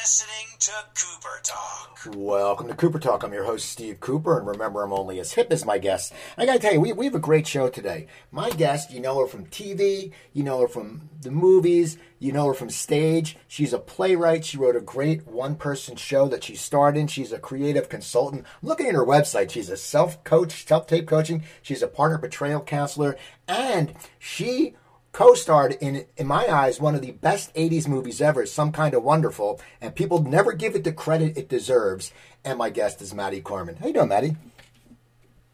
[0.00, 2.16] listening to Cooper Talk.
[2.16, 3.22] Welcome to Cooper Talk.
[3.22, 6.10] I'm your host, Steve Cooper, and remember, I'm only as hip as my guests.
[6.38, 8.06] I gotta tell you, we, we have a great show today.
[8.30, 12.46] My guest, you know her from TV, you know her from the movies, you know
[12.46, 13.36] her from stage.
[13.46, 14.46] She's a playwright.
[14.46, 17.06] She wrote a great one person show that she starred in.
[17.06, 18.46] She's a creative consultant.
[18.62, 19.50] I'm looking at her website.
[19.50, 21.42] She's a self coach, self tape coaching.
[21.60, 24.76] She's a partner betrayal counselor, and she
[25.12, 29.02] co-starred in in my eyes one of the best 80s movies ever some kind of
[29.02, 32.12] wonderful and people never give it the credit it deserves.
[32.44, 33.76] And my guest is maddie corman.
[33.76, 34.36] How you doing maddie?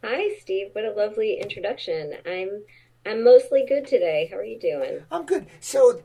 [0.04, 0.68] Hi steve.
[0.72, 2.14] What a lovely introduction.
[2.26, 2.62] I'm
[3.06, 4.28] i'm mostly good today.
[4.30, 5.00] How are you doing?
[5.10, 5.46] I'm good.
[5.60, 6.02] So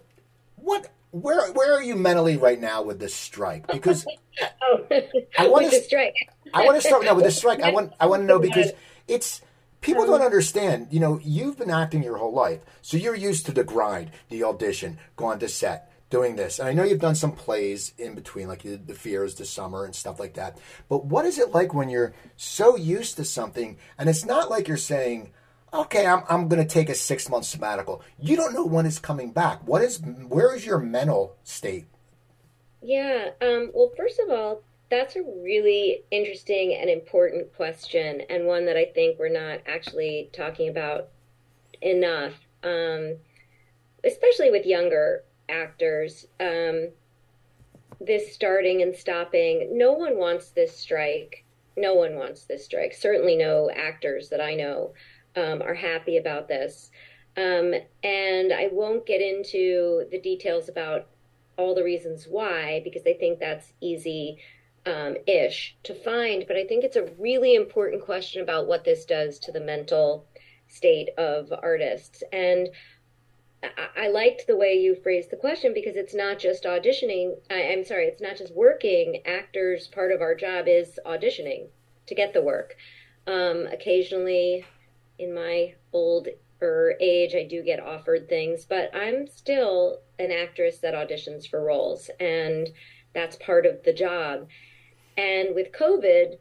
[0.55, 3.67] what where where are you mentally right now with this strike?
[3.67, 4.05] Because
[4.61, 4.85] oh
[5.37, 6.15] i want to strike.
[6.53, 7.61] I want to start now with the strike.
[7.61, 8.71] I want i want to know because
[9.07, 9.41] it's
[9.81, 10.87] People don't understand.
[10.91, 14.43] You know, you've been acting your whole life, so you're used to the grind, the
[14.43, 16.59] audition, going to set, doing this.
[16.59, 19.95] And I know you've done some plays in between, like the Fears, the Summer, and
[19.95, 20.59] stuff like that.
[20.87, 24.67] But what is it like when you're so used to something, and it's not like
[24.67, 25.31] you're saying,
[25.73, 28.99] "Okay, I'm I'm going to take a six month sabbatical." You don't know when it's
[28.99, 29.67] coming back.
[29.67, 31.87] What is where is your mental state?
[32.83, 33.29] Yeah.
[33.41, 34.61] Um, well, first of all,
[34.91, 40.29] that's a really interesting and important question, and one that I think we're not actually
[40.33, 41.07] talking about
[41.81, 43.15] enough, um,
[44.03, 46.27] especially with younger actors.
[46.39, 46.89] Um,
[48.01, 51.45] this starting and stopping, no one wants this strike.
[51.77, 52.93] No one wants this strike.
[52.93, 54.93] Certainly, no actors that I know
[55.37, 56.91] um, are happy about this.
[57.37, 61.07] Um, and I won't get into the details about
[61.57, 64.37] all the reasons why because I think that's easy
[64.85, 69.05] um, ish to find, but I think it's a really important question about what this
[69.05, 70.25] does to the mental
[70.67, 72.23] state of artists.
[72.31, 72.69] And
[73.63, 77.35] I, I liked the way you phrased the question because it's not just auditioning.
[77.49, 79.21] I, am sorry, it's not just working.
[79.25, 81.67] Actors, part of our job is auditioning
[82.07, 82.75] to get the work.
[83.27, 84.65] Um, occasionally,
[85.19, 86.27] in my old
[86.99, 92.09] age, I do get offered things, but I'm still an actress that auditions for roles,
[92.19, 92.69] and
[93.13, 94.47] that's part of the job.
[95.17, 96.37] And with COVID,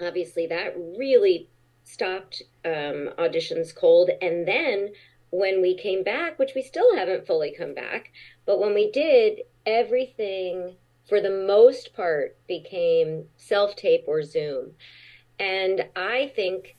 [0.00, 1.48] obviously that really
[1.84, 4.10] stopped um, auditions cold.
[4.20, 4.92] And then
[5.30, 8.12] when we came back, which we still haven't fully come back,
[8.46, 10.76] but when we did, everything
[11.08, 14.72] for the most part became self tape or Zoom.
[15.38, 16.76] And I think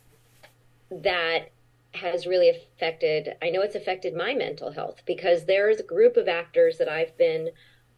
[0.89, 1.50] that
[1.95, 6.27] has really affected, I know it's affected my mental health because there's a group of
[6.27, 7.50] actors that I've been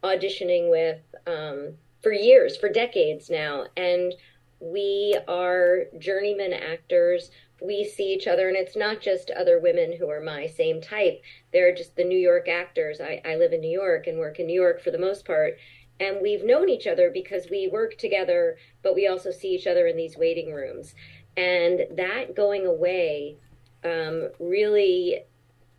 [0.02, 3.66] auditioning with um, for years, for decades now.
[3.76, 4.14] And
[4.60, 7.30] we are journeyman actors.
[7.60, 11.22] We see each other, and it's not just other women who are my same type.
[11.52, 13.00] They're just the New York actors.
[13.00, 15.56] I, I live in New York and work in New York for the most part.
[15.98, 19.86] And we've known each other because we work together, but we also see each other
[19.86, 20.94] in these waiting rooms.
[21.36, 23.36] And that going away
[23.84, 25.24] um, really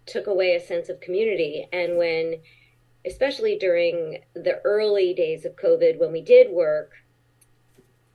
[0.08, 1.68] took away a sense of community.
[1.72, 2.40] And when
[3.08, 6.92] especially during the early days of COVID when we did work,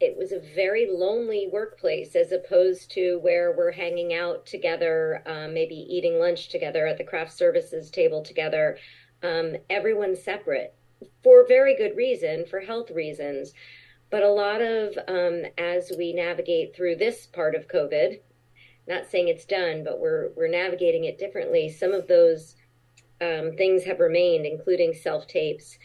[0.01, 5.55] it was a very lonely workplace as opposed to where we're hanging out together, um,
[5.55, 8.79] maybe eating lunch together at the craft services table together.
[9.23, 10.75] Um, everyone's separate
[11.23, 13.53] for very good reason, for health reasons.
[14.11, 18.21] But a lot of, um, as we navigate through this part of COVID,
[18.89, 21.69] not saying it's done, but we're we're navigating it differently.
[21.69, 22.57] Some of those
[23.23, 25.79] um, things have remained, including self tapes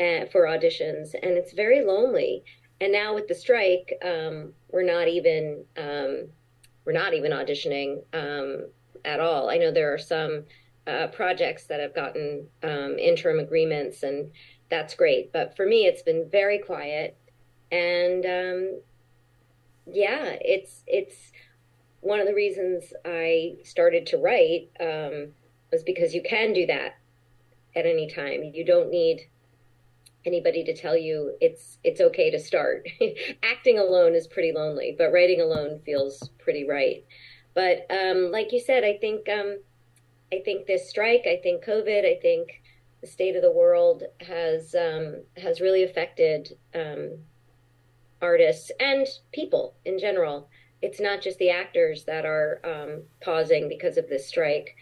[0.00, 2.44] uh, for auditions, and it's very lonely.
[2.80, 6.28] And now with the strike, um, we're not even um,
[6.84, 8.66] we're not even auditioning um,
[9.04, 9.48] at all.
[9.48, 10.44] I know there are some
[10.86, 14.32] uh, projects that have gotten um, interim agreements, and
[14.68, 15.32] that's great.
[15.32, 17.16] But for me, it's been very quiet,
[17.70, 18.80] and um,
[19.86, 21.32] yeah, it's it's
[22.00, 24.70] one of the reasons I started to write
[25.72, 26.98] was because you can do that
[27.74, 28.44] at any time.
[28.54, 29.28] You don't need
[30.24, 32.86] anybody to tell you it's it's okay to start.
[33.42, 37.04] Acting alone is pretty lonely, but writing alone feels pretty right.
[37.54, 39.58] But um, like you said, I think um,
[40.32, 42.62] I think this strike, I think COVID, I think
[43.00, 47.18] the state of the world has um, has really affected um,
[48.20, 50.48] artists and people in general.
[50.82, 54.76] It's not just the actors that are um, pausing because of this strike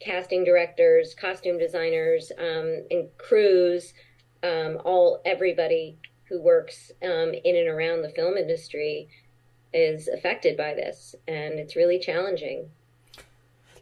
[0.00, 3.92] casting directors, costume designers, um, and crews,
[4.42, 9.08] um, all everybody who works um, in and around the film industry
[9.72, 12.70] is affected by this, and it's really challenging.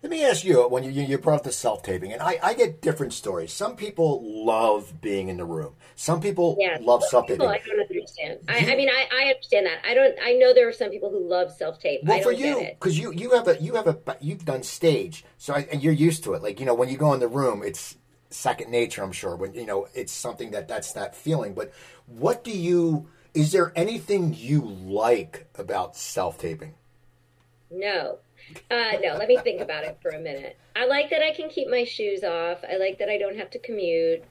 [0.03, 2.55] Let me ask you when you, you brought up the self taping, and I, I
[2.55, 3.53] get different stories.
[3.53, 5.75] Some people love being in the room.
[5.97, 7.49] Some people Yeah, love self taping.
[7.49, 8.39] I don't understand.
[8.49, 9.79] I, I mean, I, I understand that.
[9.85, 10.17] I don't.
[10.23, 12.01] I know there are some people who love self tape.
[12.05, 15.55] Well, for you, because you you have a you have a you've done stage, so
[15.55, 16.43] I, and you're used to it.
[16.43, 17.97] Like you know, when you go in the room, it's
[18.31, 19.03] second nature.
[19.03, 21.55] I'm sure when you know it's something that that's that feeling.
[21.55, 21.73] But
[22.07, 23.09] what do you?
[23.35, 26.75] Is there anything you like about self taping?
[27.71, 28.19] No.
[28.71, 30.59] Uh, no, let me think about it for a minute.
[30.77, 32.59] I like that I can keep my shoes off.
[32.71, 34.25] I like that I don't have to commute.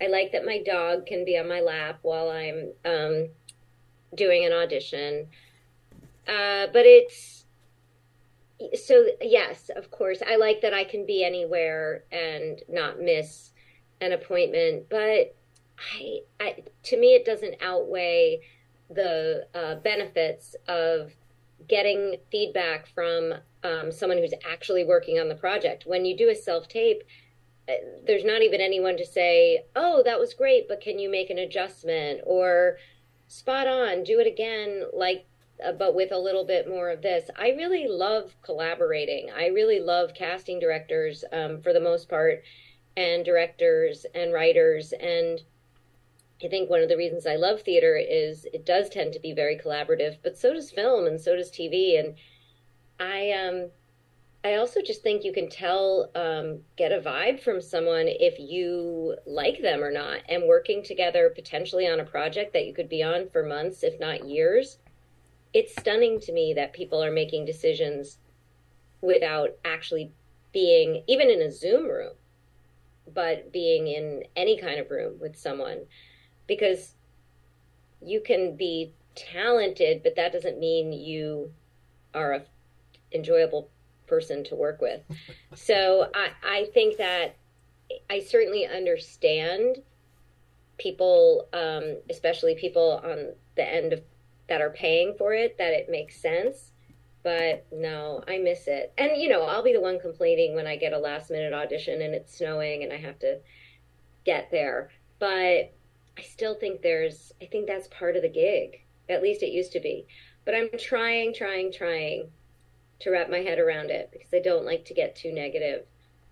[0.00, 3.28] I like that my dog can be on my lap while I'm um,
[4.14, 5.28] doing an audition.
[6.26, 7.44] Uh, but it's
[8.74, 10.22] so, yes, of course.
[10.26, 13.50] I like that I can be anywhere and not miss
[14.00, 14.88] an appointment.
[14.88, 15.36] But
[15.96, 18.40] I, I to me, it doesn't outweigh
[18.90, 21.12] the uh, benefits of
[21.68, 25.84] getting feedback from um, someone who's actually working on the project.
[25.86, 27.02] When you do a self tape,
[28.06, 31.38] there's not even anyone to say, "Oh, that was great, but can you make an
[31.38, 32.78] adjustment?" or
[33.26, 35.24] "Spot on, do it again." Like,
[35.64, 37.30] uh, but with a little bit more of this.
[37.36, 39.30] I really love collaborating.
[39.30, 42.42] I really love casting directors um, for the most part,
[42.96, 45.40] and directors and writers and.
[46.42, 49.32] I think one of the reasons I love theater is it does tend to be
[49.32, 51.98] very collaborative, but so does film and so does TV.
[51.98, 52.14] And
[52.98, 53.70] I um
[54.44, 59.16] I also just think you can tell um, get a vibe from someone if you
[59.26, 60.20] like them or not.
[60.28, 63.98] And working together potentially on a project that you could be on for months, if
[63.98, 64.76] not years,
[65.54, 68.18] it's stunning to me that people are making decisions
[69.00, 70.12] without actually
[70.52, 72.12] being even in a Zoom room,
[73.14, 75.86] but being in any kind of room with someone
[76.46, 76.94] because
[78.00, 81.52] you can be talented, but that doesn't mean you
[82.14, 82.42] are a
[83.12, 83.70] enjoyable
[84.06, 85.00] person to work with.
[85.54, 87.36] so I, I think that
[88.10, 89.78] I certainly understand
[90.78, 94.02] people, um, especially people on the end of
[94.48, 96.72] that are paying for it, that it makes sense.
[97.22, 98.92] But no, I miss it.
[98.98, 102.02] And you know, I'll be the one complaining when I get a last minute audition
[102.02, 103.38] and it's snowing and I have to
[104.24, 104.90] get there.
[105.18, 105.72] But
[106.18, 108.80] I still think there's, I think that's part of the gig.
[109.08, 110.06] At least it used to be.
[110.44, 112.30] But I'm trying, trying, trying
[113.00, 115.86] to wrap my head around it because I don't like to get too negative.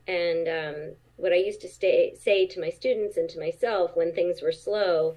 [0.07, 4.13] And um, what I used to stay, say to my students and to myself when
[4.13, 5.17] things were slow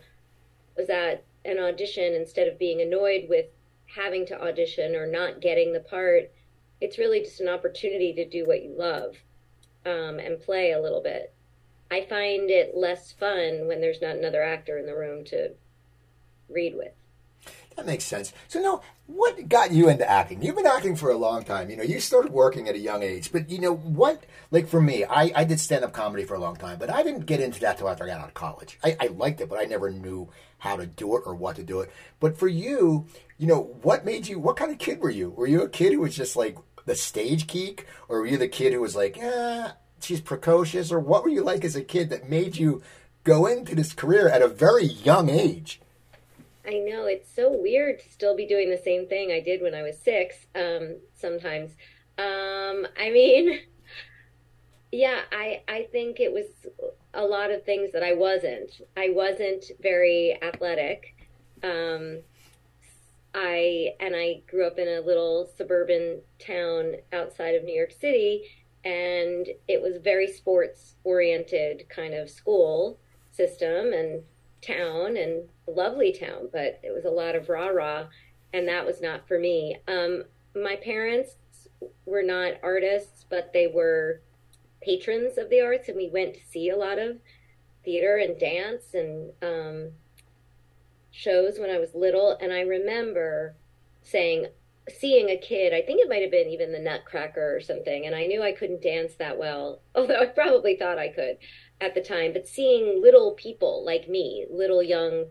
[0.76, 3.46] was that an audition, instead of being annoyed with
[3.86, 6.32] having to audition or not getting the part,
[6.82, 9.16] it's really just an opportunity to do what you love
[9.86, 11.34] um, and play a little bit.
[11.96, 15.52] I find it less fun when there's not another actor in the room to
[16.50, 16.92] read with.
[17.78, 18.34] That makes sense.
[18.50, 20.42] So now, what got you into acting?
[20.42, 21.70] You've been acting for a long time.
[21.70, 23.32] You know, you started working at a young age.
[23.32, 24.26] But you know what?
[24.52, 27.02] Like for me, I, I did stand up comedy for a long time, but I
[27.02, 28.78] didn't get into that till after I got out of college.
[28.84, 31.64] I, I liked it, but I never knew how to do it or what to
[31.64, 31.92] do it.
[32.20, 33.08] But for you,
[33.38, 34.38] you know, what made you?
[34.38, 35.30] What kind of kid were you?
[35.30, 38.50] Were you a kid who was just like the stage geek, or were you the
[38.50, 39.72] kid who was like, yeah,
[40.06, 42.82] she's precocious, or what were you like as a kid that made you
[43.24, 45.82] go into this career at a very young age?
[46.66, 49.76] I know it's so weird to still be doing the same thing I did when
[49.76, 50.36] I was six.
[50.56, 51.72] Um, sometimes,
[52.18, 53.60] um, I mean,
[54.92, 56.46] yeah, I I think it was
[57.14, 58.82] a lot of things that I wasn't.
[58.98, 61.16] I wasn't very athletic.
[61.64, 62.20] Um,
[63.34, 68.44] I and I grew up in a little suburban town outside of New York City,
[68.86, 73.00] and it was very sports oriented kind of school
[73.32, 74.22] system and
[74.62, 78.06] town and lovely town, but it was a lot of rah rah,
[78.54, 79.78] and that was not for me.
[79.88, 80.24] Um,
[80.56, 81.36] my parents
[82.06, 84.22] were not artists, but they were
[84.82, 87.18] patrons of the arts, and we went to see a lot of
[87.84, 89.92] theater and dance and um,
[91.12, 92.38] shows when I was little.
[92.40, 93.56] And I remember
[94.04, 94.48] saying,
[94.90, 98.16] seeing a kid, I think it might have been even the Nutcracker or something, and
[98.16, 101.38] I knew I couldn't dance that well, although I probably thought I could
[101.82, 105.26] at the time, but seeing little people like me, little young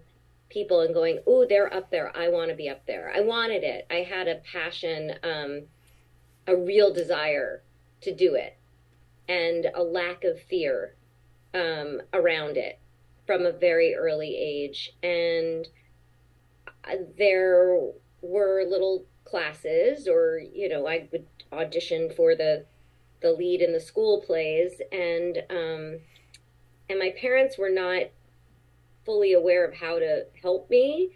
[0.48, 2.14] people, and going, "Oh, they're up there.
[2.16, 3.86] I want to be up there." I wanted it.
[3.90, 5.62] I had a passion, um,
[6.46, 7.62] a real desire
[8.02, 8.58] to do it,
[9.28, 10.96] and a lack of fear
[11.54, 12.78] um, around it
[13.26, 14.92] from a very early age.
[15.02, 15.66] And
[17.16, 17.80] there
[18.20, 22.64] were little classes, or you know, I would audition for the
[23.20, 26.00] the lead in the school plays, and um,
[26.88, 28.04] and my parents were not
[29.04, 31.10] fully aware of how to help me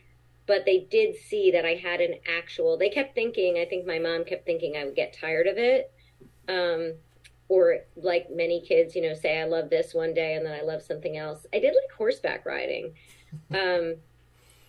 [0.47, 3.99] but they did see that i had an actual they kept thinking i think my
[3.99, 5.91] mom kept thinking i would get tired of it
[6.49, 6.95] um,
[7.49, 10.63] or like many kids, you know, say I love this one day and then I
[10.63, 11.47] love something else.
[11.53, 12.95] I did like horseback riding.
[13.51, 13.97] Um,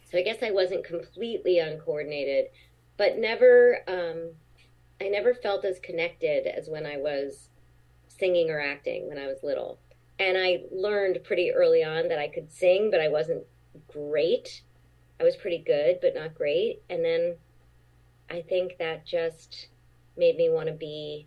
[0.10, 2.46] so I guess I wasn't completely uncoordinated,
[3.00, 4.34] but never, um,
[5.00, 7.48] I never felt as connected as when I was
[8.10, 9.80] singing or acting when I was little.
[10.20, 13.46] And I learned pretty early on that I could sing, but I wasn't
[13.88, 14.64] great.
[15.18, 16.82] I was pretty good, but not great.
[16.90, 17.38] And then
[18.30, 19.70] I think that just
[20.18, 21.26] made me want to be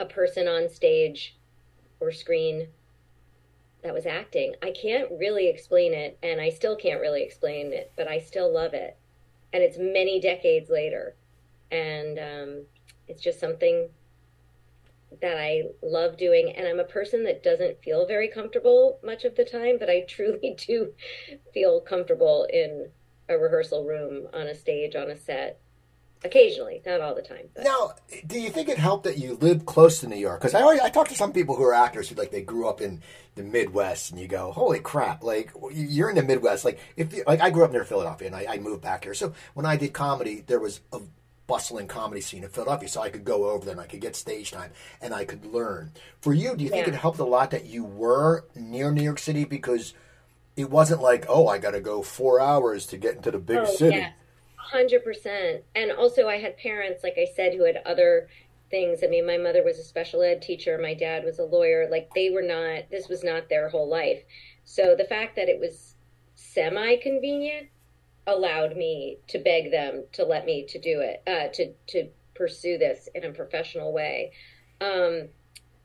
[0.00, 1.36] a person on stage
[2.00, 2.66] or screen
[3.84, 4.56] that was acting.
[4.60, 8.52] I can't really explain it, and I still can't really explain it, but I still
[8.52, 8.96] love it.
[9.52, 11.16] And it's many decades later.
[11.70, 12.62] And um,
[13.08, 13.88] it's just something
[15.20, 16.52] that I love doing.
[16.56, 20.00] And I'm a person that doesn't feel very comfortable much of the time, but I
[20.08, 20.92] truly do
[21.52, 22.88] feel comfortable in
[23.28, 25.60] a rehearsal room, on a stage, on a set.
[26.22, 27.48] Occasionally, not all the time.
[27.54, 27.64] But.
[27.64, 27.92] Now,
[28.26, 30.40] do you think it helped that you lived close to New York?
[30.40, 32.68] Because I always, I talk to some people who are actors who like they grew
[32.68, 33.00] up in
[33.36, 36.64] the Midwest, and you go, "Holy crap!" Like you're in the Midwest.
[36.64, 39.14] Like if you, like I grew up near Philadelphia, and I, I moved back here.
[39.14, 41.00] So when I did comedy, there was a
[41.46, 44.14] bustling comedy scene in Philadelphia, so I could go over there and I could get
[44.14, 45.90] stage time and I could learn.
[46.20, 46.92] For you, do you think yeah.
[46.92, 49.92] it helped a lot that you were near New York City because
[50.54, 53.58] it wasn't like, oh, I got to go four hours to get into the big
[53.58, 53.96] oh, city.
[53.96, 54.12] Yeah
[54.70, 55.64] hundred percent.
[55.74, 58.28] And also, I had parents, like I said, who had other
[58.70, 59.02] things.
[59.02, 60.78] I mean, my mother was a special ed teacher.
[60.78, 61.88] My dad was a lawyer.
[61.90, 62.90] Like they were not.
[62.90, 64.22] This was not their whole life.
[64.64, 65.96] So the fact that it was
[66.34, 67.68] semi convenient
[68.26, 72.78] allowed me to beg them to let me to do it, uh, to to pursue
[72.78, 74.32] this in a professional way.
[74.80, 75.28] Um,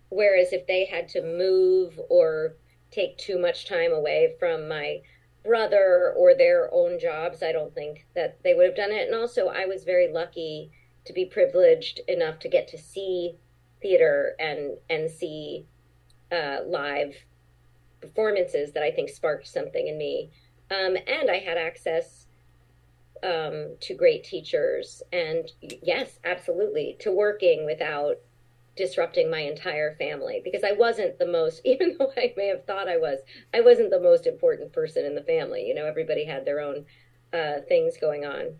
[0.09, 2.55] whereas if they had to move or
[2.91, 5.01] take too much time away from my
[5.45, 9.07] brother or their own jobs, I don't think that they would have done it.
[9.07, 10.71] And also, I was very lucky
[11.05, 13.35] to be privileged enough to get to see
[13.81, 15.65] theater and and see
[16.31, 17.15] uh, live
[18.01, 20.31] performances that I think sparked something in me.
[20.71, 22.27] Um, and I had access
[23.23, 28.17] um, to great teachers, and yes, absolutely, to working without
[28.75, 32.87] disrupting my entire family because I wasn't the most, even though I may have thought
[32.87, 33.19] I was,
[33.53, 35.65] I wasn't the most important person in the family.
[35.65, 36.85] You know, everybody had their own
[37.33, 38.55] uh, things going on.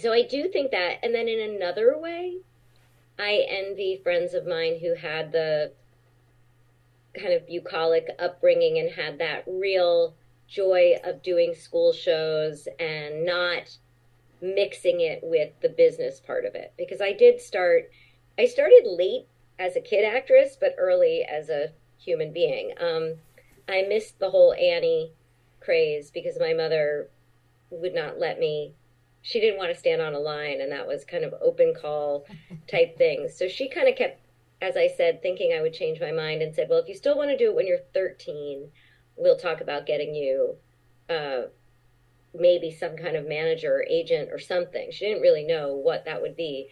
[0.00, 0.98] So I do think that.
[1.02, 2.38] And then in another way,
[3.18, 5.72] I envy friends of mine who had the
[7.16, 10.16] kind of bucolic upbringing and had that real
[10.48, 13.78] joy of doing school shows and not
[14.42, 16.72] mixing it with the business part of it.
[16.76, 17.90] Because I did start
[18.38, 19.26] I started late
[19.58, 22.72] as a kid actress, but early as a human being.
[22.80, 23.14] Um,
[23.68, 25.12] I missed the whole Annie
[25.60, 27.08] craze because my mother
[27.70, 28.74] would not let me.
[29.22, 32.26] She didn't want to stand on a line, and that was kind of open call
[32.70, 33.36] type things.
[33.36, 34.20] So she kind of kept,
[34.60, 37.16] as I said, thinking I would change my mind and said, "Well, if you still
[37.16, 38.70] want to do it when you're 13,
[39.16, 40.56] we'll talk about getting you."
[41.08, 41.42] Uh,
[42.36, 44.90] maybe some kind of manager or agent or something.
[44.90, 46.68] She didn't really know what that would be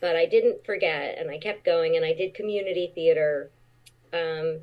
[0.00, 3.50] but I didn't forget and I kept going and I did community theater.
[4.12, 4.60] Um,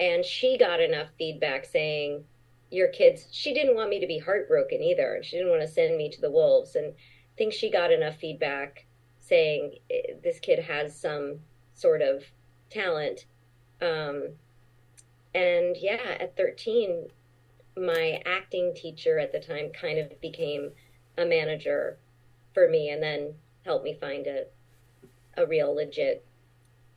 [0.00, 2.24] and she got enough feedback saying,
[2.70, 5.14] Your kids, she didn't want me to be heartbroken either.
[5.14, 6.74] And she didn't want to send me to the wolves.
[6.74, 8.86] And I think she got enough feedback
[9.20, 9.74] saying,
[10.22, 11.40] This kid has some
[11.74, 12.24] sort of
[12.70, 13.26] talent.
[13.82, 14.30] Um,
[15.34, 17.08] and yeah, at 13,
[17.76, 20.70] my acting teacher at the time kind of became
[21.16, 21.98] a manager
[22.54, 24.44] for me and then helped me find a
[25.38, 26.26] a real legit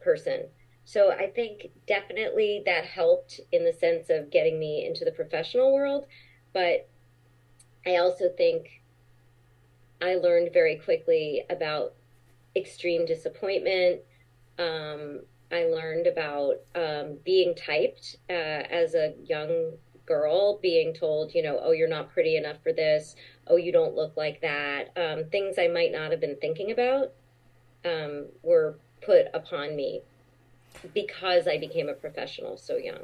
[0.01, 0.47] person.
[0.83, 5.73] So I think definitely that helped in the sense of getting me into the professional
[5.73, 6.07] world.
[6.53, 6.89] But
[7.85, 8.81] I also think
[10.01, 11.93] I learned very quickly about
[12.55, 14.01] extreme disappointment.
[14.57, 15.21] Um,
[15.51, 19.73] I learned about um, being typed uh, as a young
[20.05, 23.15] girl, being told, you know, oh, you're not pretty enough for this.
[23.47, 24.89] Oh, you don't look like that.
[24.97, 27.13] Um, things I might not have been thinking about
[27.85, 30.01] um, were put upon me
[30.93, 33.01] because I became a professional so young.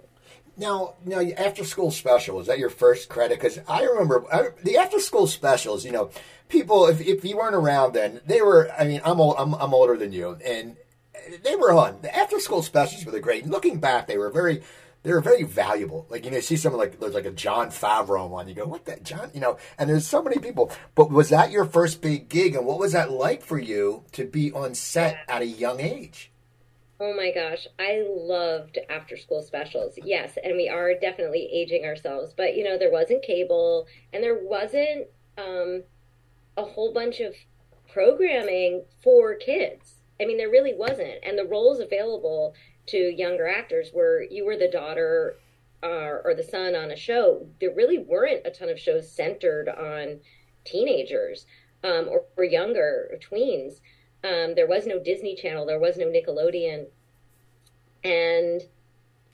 [0.55, 3.39] Now, now, after school special is that your first credit?
[3.39, 5.85] Because I remember I, the after school specials.
[5.85, 6.09] You know,
[6.49, 8.71] people if, if you weren't around then, they were.
[8.77, 10.75] I mean, I'm old, I'm, I'm older than you, and
[11.43, 11.99] they were on.
[12.01, 13.45] The after school specials were the great.
[13.45, 14.63] Looking back, they were very
[15.03, 16.05] they're very valuable.
[16.09, 18.47] Like you know, you see someone like there's like a Jon Favreau one.
[18.47, 19.31] You go, what that John?
[19.33, 20.71] You know, and there's so many people.
[20.95, 24.25] But was that your first big gig, and what was that like for you to
[24.25, 26.31] be on set at a young age?
[26.99, 29.93] Oh my gosh, I loved after school specials.
[30.03, 32.33] Yes, and we are definitely aging ourselves.
[32.35, 35.83] But you know, there wasn't cable, and there wasn't um,
[36.57, 37.35] a whole bunch of
[37.91, 39.95] programming for kids.
[40.19, 41.15] I mean, there really wasn't.
[41.23, 42.55] And the roles available
[42.87, 45.35] to younger actors where you were the daughter
[45.83, 47.45] uh, or the son on a show.
[47.59, 50.19] There really weren't a ton of shows centered on
[50.63, 51.45] teenagers
[51.83, 53.79] um, or, or, younger or tweens.
[54.23, 56.87] Um, there was no Disney Channel, there was no Nickelodeon,
[58.03, 58.61] and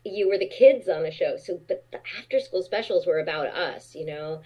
[0.03, 1.37] you were the kids on the show.
[1.37, 4.41] So, but the after school specials were about us, you know.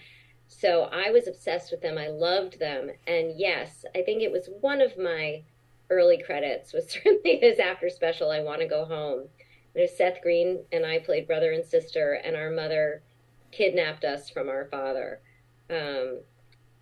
[0.46, 1.98] So I was obsessed with them.
[1.98, 5.42] I loved them, and yes, I think it was one of my
[5.90, 8.30] early credits was certainly his after special.
[8.30, 9.28] I want to go home.
[9.74, 13.02] Was Seth Green and I played brother and sister, and our mother
[13.52, 15.20] kidnapped us from our father,
[15.70, 16.20] um,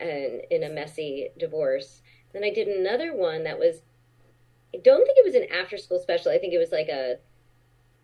[0.00, 2.02] and in a messy divorce.
[2.32, 3.82] Then I did another one that was.
[4.74, 6.32] I don't think it was an after school special.
[6.32, 7.16] I think it was like a.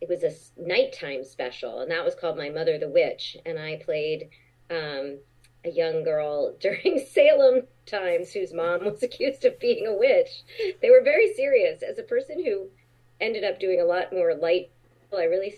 [0.01, 3.77] It was a nighttime special, and that was called My Mother the Witch, and I
[3.77, 4.31] played
[4.69, 5.19] um,
[5.65, 10.43] a young girl during Salem times whose mom was accused of being a witch.
[10.81, 11.83] They were very serious.
[11.83, 12.69] As a person who
[13.21, 14.71] ended up doing a lot more light,
[15.11, 15.55] well, I really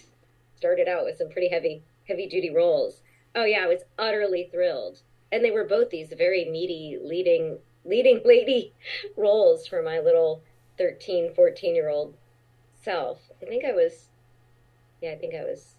[0.56, 3.02] started out with some pretty heavy, heavy duty roles.
[3.34, 5.02] Oh yeah, I was utterly thrilled.
[5.32, 8.72] And they were both these very meaty leading leading lady
[9.16, 10.42] roles for my little
[10.78, 12.14] 13, 14 year old
[12.82, 13.30] self.
[13.42, 14.08] I think I was
[15.02, 15.74] yeah, I think I was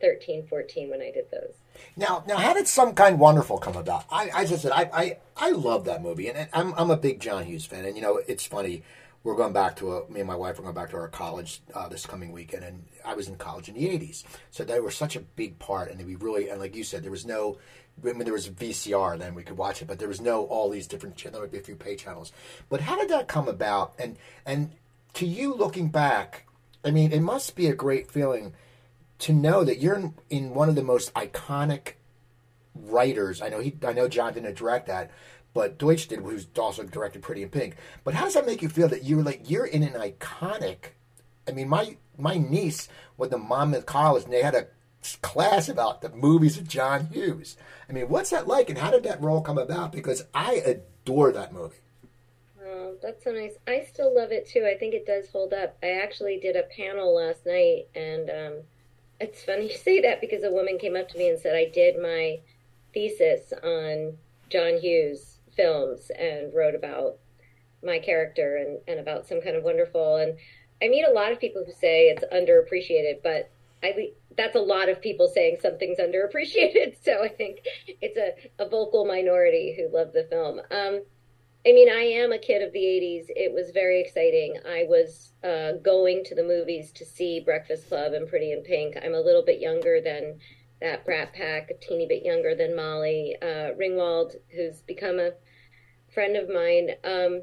[0.00, 1.62] 13, 14 when I did those.
[1.96, 4.04] Now, now, how did Some Kind Wonderful come about?
[4.10, 7.20] I, I just said I, I, I love that movie, and I'm, I'm a big
[7.20, 7.84] John Hughes fan.
[7.84, 8.82] And you know, it's funny.
[9.24, 11.60] We're going back to a, me and my wife are going back to our college
[11.74, 14.90] uh, this coming weekend, and I was in college in the '80s, so they were
[14.90, 17.58] such a big part, and we really, and like you said, there was no.
[18.04, 20.70] I mean, there was VCR then we could watch it, but there was no all
[20.70, 21.16] these different.
[21.16, 22.32] Channels there would be a few pay channels.
[22.68, 23.94] But how did that come about?
[23.98, 24.16] And
[24.46, 24.70] and
[25.14, 26.46] to you looking back,
[26.84, 28.54] I mean, it must be a great feeling
[29.20, 31.94] to know that you're in, in one of the most iconic
[32.74, 33.42] writers.
[33.42, 35.10] I know he, I know John didn't direct that,
[35.54, 37.76] but Deutch did, who's also directed Pretty in Pink.
[38.04, 40.92] But how does that make you feel that you're like you're in an iconic?
[41.48, 44.68] I mean, my my niece went to Monmouth College and they had a
[45.22, 47.56] class about the movies of John Hughes.
[47.88, 49.92] I mean, what's that like, and how did that role come about?
[49.92, 51.76] Because I adore that movie.
[52.62, 53.54] Oh, that's so nice.
[53.66, 54.66] I still love it too.
[54.66, 55.76] I think it does hold up.
[55.82, 58.52] I actually did a panel last night, and um,
[59.20, 61.66] it's funny you say that because a woman came up to me and said I
[61.66, 62.40] did my
[62.94, 64.16] thesis on
[64.48, 67.18] John Hughes films and wrote about
[67.84, 70.38] my character and, and about some kind of wonderful and
[70.82, 73.50] I meet a lot of people who say it's underappreciated, but
[73.82, 76.96] I that's a lot of people saying something's underappreciated.
[77.04, 77.60] So I think
[78.00, 80.60] it's a, a vocal minority who love the film.
[80.70, 81.02] Um,
[81.68, 83.26] I mean, I am a kid of the 80s.
[83.28, 84.56] It was very exciting.
[84.66, 88.96] I was uh, going to the movies to see Breakfast Club and Pretty in Pink.
[88.96, 90.38] I'm a little bit younger than
[90.80, 95.32] that Brat Pack, a teeny bit younger than Molly uh, Ringwald, who's become a
[96.14, 96.92] friend of mine.
[97.04, 97.42] Um,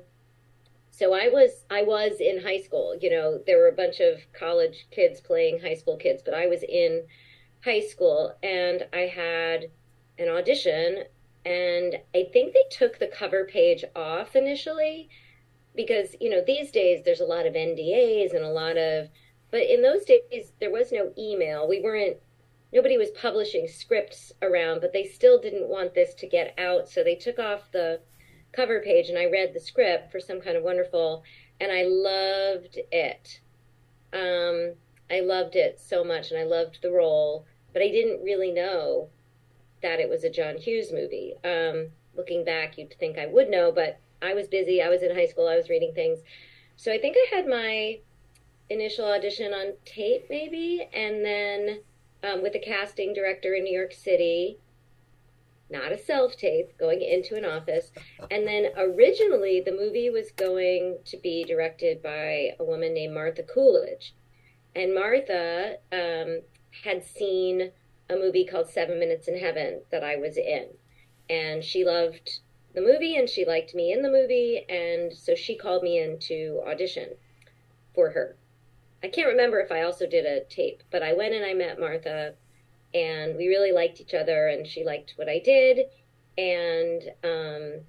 [0.89, 2.97] so I was I was in high school.
[2.99, 6.47] You know, there were a bunch of college kids playing high school kids, but I
[6.47, 7.03] was in
[7.63, 9.65] high school and I had
[10.17, 11.03] an audition
[11.45, 15.09] and I think they took the cover page off initially
[15.75, 19.09] because, you know, these days there's a lot of NDAs and a lot of,
[19.51, 21.67] but in those days there was no email.
[21.67, 22.17] We weren't,
[22.73, 26.89] nobody was publishing scripts around, but they still didn't want this to get out.
[26.89, 27.99] So they took off the
[28.51, 31.23] cover page and I read the script for Some Kind of Wonderful
[31.59, 33.39] and I loved it.
[34.13, 34.73] Um,
[35.11, 39.09] I loved it so much and I loved the role, but I didn't really know
[39.81, 41.33] that it was a John Hughes movie.
[41.43, 44.81] Um, looking back, you'd think I would know, but I was busy.
[44.81, 45.47] I was in high school.
[45.47, 46.19] I was reading things.
[46.75, 47.99] So I think I had my
[48.69, 51.79] initial audition on tape, maybe, and then
[52.23, 54.57] um, with a casting director in New York City,
[55.69, 57.91] not a self tape, going into an office.
[58.29, 63.43] And then originally, the movie was going to be directed by a woman named Martha
[63.43, 64.13] Coolidge.
[64.75, 66.41] And Martha um,
[66.83, 67.71] had seen
[68.09, 70.67] a movie called Seven Minutes in Heaven that I was in.
[71.29, 72.39] And she loved
[72.73, 74.65] the movie and she liked me in the movie.
[74.69, 77.15] And so she called me in to audition
[77.93, 78.35] for her.
[79.03, 81.79] I can't remember if I also did a tape, but I went and I met
[81.79, 82.33] Martha
[82.93, 85.87] and we really liked each other and she liked what I did.
[86.37, 87.81] And um,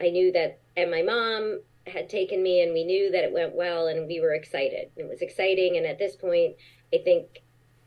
[0.00, 3.54] I knew that, and my mom had taken me and we knew that it went
[3.54, 4.90] well and we were excited.
[4.96, 5.76] It was exciting.
[5.76, 6.56] And at this point,
[6.94, 7.42] I think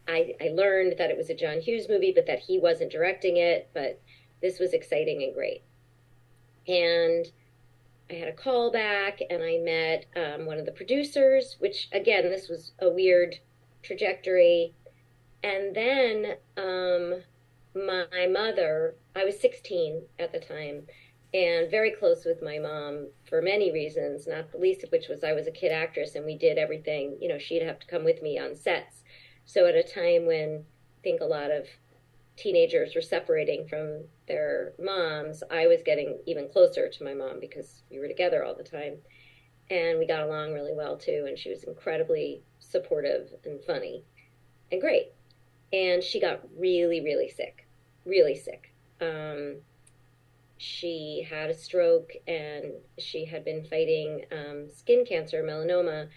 [0.07, 3.37] I, I learned that it was a John Hughes movie, but that he wasn't directing
[3.37, 3.69] it.
[3.73, 4.01] But
[4.41, 5.63] this was exciting and great.
[6.67, 7.25] And
[8.09, 12.29] I had a call back and I met um, one of the producers, which again,
[12.29, 13.39] this was a weird
[13.81, 14.73] trajectory.
[15.43, 17.21] And then um,
[17.75, 20.83] my mother, I was 16 at the time,
[21.33, 25.23] and very close with my mom for many reasons, not the least of which was
[25.23, 27.17] I was a kid actress and we did everything.
[27.19, 29.03] You know, she'd have to come with me on sets.
[29.45, 30.65] So at a time when
[30.99, 31.67] I think a lot of
[32.35, 37.83] teenagers were separating from their moms, I was getting even closer to my mom because
[37.89, 38.97] we were together all the time.
[39.69, 41.25] And we got along really well too.
[41.27, 44.03] And she was incredibly supportive and funny
[44.71, 45.11] and great.
[45.73, 47.67] And she got really, really sick,
[48.05, 48.73] really sick.
[49.01, 49.57] Um,
[50.57, 56.07] she had a stroke and she had been fighting um, skin cancer, melanoma,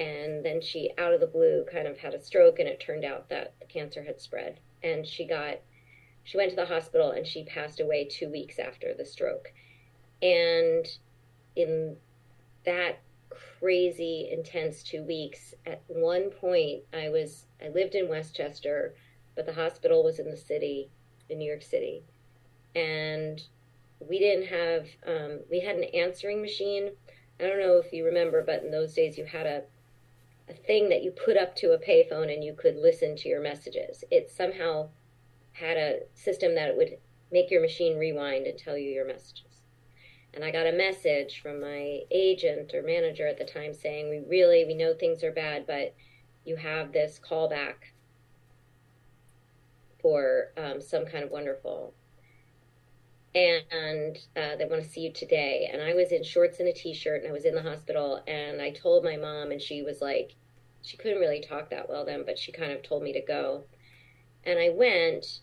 [0.00, 3.04] and then she, out of the blue, kind of had a stroke, and it turned
[3.04, 4.58] out that the cancer had spread.
[4.82, 5.58] And she got,
[6.24, 9.52] she went to the hospital and she passed away two weeks after the stroke.
[10.22, 10.86] And
[11.54, 11.96] in
[12.64, 13.02] that
[13.60, 18.94] crazy, intense two weeks, at one point, I was, I lived in Westchester,
[19.36, 20.88] but the hospital was in the city,
[21.28, 22.04] in New York City.
[22.74, 23.42] And
[23.98, 26.88] we didn't have um, we had an answering machine
[27.38, 29.62] i don't know if you remember but in those days you had a
[30.50, 33.40] a thing that you put up to a payphone and you could listen to your
[33.40, 34.88] messages it somehow
[35.52, 36.98] had a system that it would
[37.32, 39.62] make your machine rewind and tell you your messages
[40.34, 44.20] and i got a message from my agent or manager at the time saying we
[44.28, 45.94] really we know things are bad but
[46.44, 47.74] you have this callback
[50.00, 51.92] for um, some kind of wonderful
[53.34, 55.70] and uh, they want to see you today.
[55.72, 58.60] And I was in shorts and a t-shirt, and I was in the hospital, and
[58.60, 60.34] I told my mom, and she was like,
[60.82, 63.64] she couldn't really talk that well then, but she kind of told me to go,
[64.44, 65.40] and I went.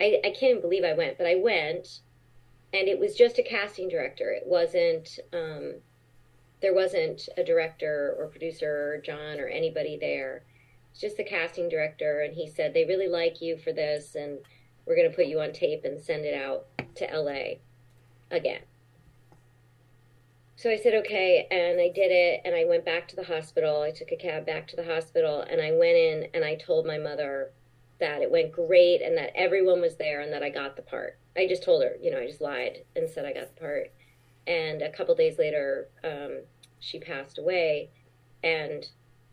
[0.00, 2.00] I, I can't believe I went, but I went,
[2.72, 4.30] and it was just a casting director.
[4.30, 5.18] It wasn't.
[5.32, 5.74] Um,
[6.60, 10.44] there wasn't a director or producer or John or anybody there.
[10.90, 14.38] It's just the casting director, and he said they really like you for this, and
[14.86, 17.58] we're going to put you on tape and send it out to LA
[18.30, 18.62] again.
[20.58, 23.80] So I said, okay, and I did it, and I went back to the hospital.
[23.80, 26.84] I took a cab back to the hospital, and I went in and I told
[26.84, 27.52] my mother
[28.00, 31.16] that it went great and that everyone was there and that I got the part.
[31.36, 33.92] I just told her, you know, I just lied and said I got the part.
[34.48, 36.40] And a couple days later, um,
[36.80, 37.90] she passed away,
[38.42, 38.84] and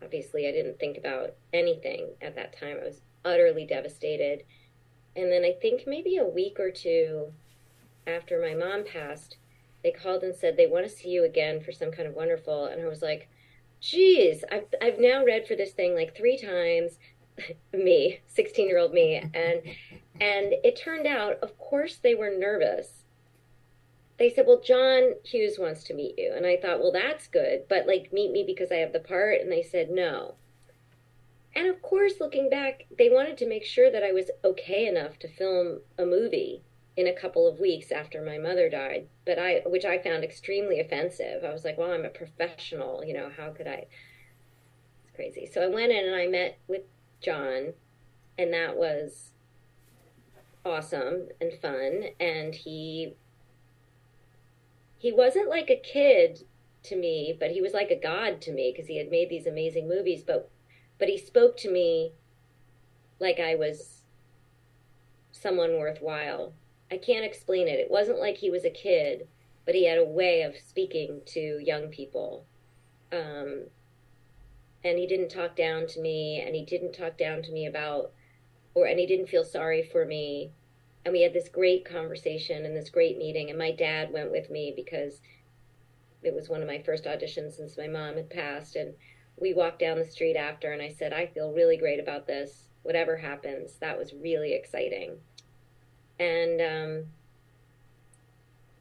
[0.03, 2.77] obviously I didn't think about anything at that time.
[2.79, 4.43] I was utterly devastated.
[5.15, 7.33] And then I think maybe a week or two
[8.05, 9.37] after my mom passed,
[9.85, 12.65] they called and said they want to see you again for some kind of wonderful.
[12.65, 13.29] And I was like,
[13.79, 16.97] geez, I've, I've now read for this thing like three times.
[17.73, 19.17] me, 16 year old me.
[19.17, 19.61] And,
[20.19, 23.03] and it turned out, of course, they were nervous.
[24.17, 26.33] They said, well, John Hughes wants to meet you.
[26.35, 29.39] And I thought, well, that's good, but like meet me because I have the part.
[29.39, 30.33] And they said, no.
[31.53, 35.19] And of course, looking back, they wanted to make sure that I was okay enough
[35.19, 36.63] to film a movie
[36.97, 40.79] in a couple of weeks after my mother died, but I, which I found extremely
[40.79, 41.43] offensive.
[41.43, 43.87] I was like, well, I'm a professional, you know, how could I?
[45.03, 45.45] It's crazy.
[45.45, 46.83] So I went in and I met with
[47.21, 47.73] John,
[48.37, 49.33] and that was
[50.65, 52.05] awesome and fun.
[52.19, 53.15] And he,
[54.97, 56.45] he wasn't like a kid
[56.83, 59.47] to me, but he was like a god to me because he had made these
[59.47, 60.23] amazing movies.
[60.25, 60.49] But,
[60.97, 62.13] but he spoke to me
[63.19, 64.03] like I was
[65.31, 66.53] someone worthwhile
[66.95, 67.77] I can't explain it.
[67.77, 69.27] It wasn't like he was a kid,
[69.65, 72.45] but he had a way of speaking to young people.
[73.11, 73.65] Um,
[74.81, 78.13] and he didn't talk down to me, and he didn't talk down to me about,
[78.75, 80.51] or, and he didn't feel sorry for me.
[81.03, 83.49] And we had this great conversation and this great meeting.
[83.49, 85.19] And my dad went with me because
[86.23, 88.77] it was one of my first auditions since my mom had passed.
[88.77, 88.93] And
[89.35, 92.69] we walked down the street after, and I said, I feel really great about this.
[92.83, 95.17] Whatever happens, that was really exciting.
[96.19, 97.05] And um,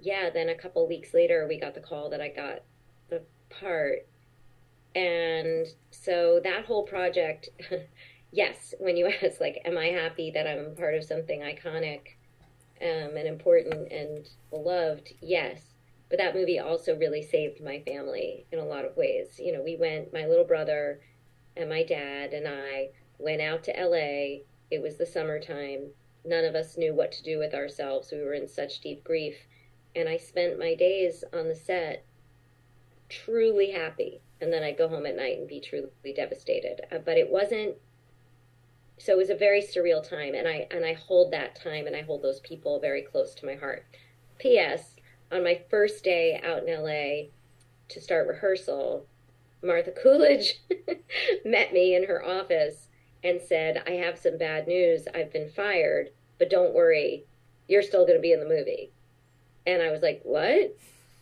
[0.01, 2.63] yeah, then a couple weeks later, we got the call that I got
[3.09, 4.07] the part.
[4.95, 7.49] And so that whole project,
[8.31, 12.01] yes, when you ask, like, am I happy that I'm part of something iconic
[12.83, 15.15] um, and important and beloved?
[15.21, 15.63] Yes.
[16.11, 19.41] But that movie also really saved my family in a lot of ways.
[19.41, 21.01] You know, we went, my little brother
[21.57, 24.43] and my dad and I went out to LA.
[24.71, 25.89] It was the summertime
[26.25, 28.11] none of us knew what to do with ourselves.
[28.13, 29.37] We were in such deep grief.
[29.97, 32.05] And I spent my days on the set
[33.09, 34.21] truly happy.
[34.41, 36.83] And then I'd go home at night and be truly devastated.
[36.91, 37.77] Uh, but it wasn't
[38.99, 41.97] so it was a very surreal time and I and I hold that time and
[41.97, 43.85] I hold those people very close to my heart.
[44.39, 44.97] PS,
[45.33, 47.31] on my first day out in LA
[47.89, 49.07] to start rehearsal,
[49.63, 50.61] Martha Coolidge
[51.45, 52.89] met me in her office
[53.25, 55.09] and said, I have some bad news.
[55.15, 57.25] I've been fired, but don't worry,
[57.67, 58.93] you're still going to be in the movie.
[59.67, 60.77] And I was like, what?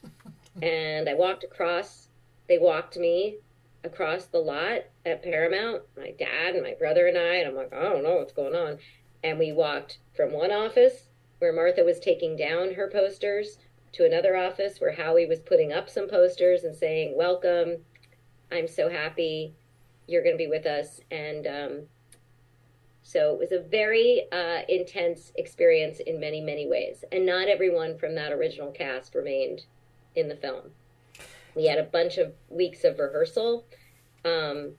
[0.63, 2.09] and I walked across,
[2.49, 3.37] they walked me
[3.85, 7.73] across the lot at Paramount, my dad and my brother and I, and I'm like,
[7.73, 8.79] I don't know what's going on.
[9.23, 13.59] And we walked from one office where Martha was taking down her posters
[13.93, 17.79] to another office where Howie was putting up some posters and saying, Welcome,
[18.51, 19.55] I'm so happy
[20.07, 21.01] you're going to be with us.
[21.11, 21.81] And um,
[23.03, 27.05] so it was a very uh, intense experience in many, many ways.
[27.13, 29.63] And not everyone from that original cast remained
[30.15, 30.71] in the film.
[31.55, 33.65] We had a bunch of weeks of rehearsal.
[34.25, 34.73] Um,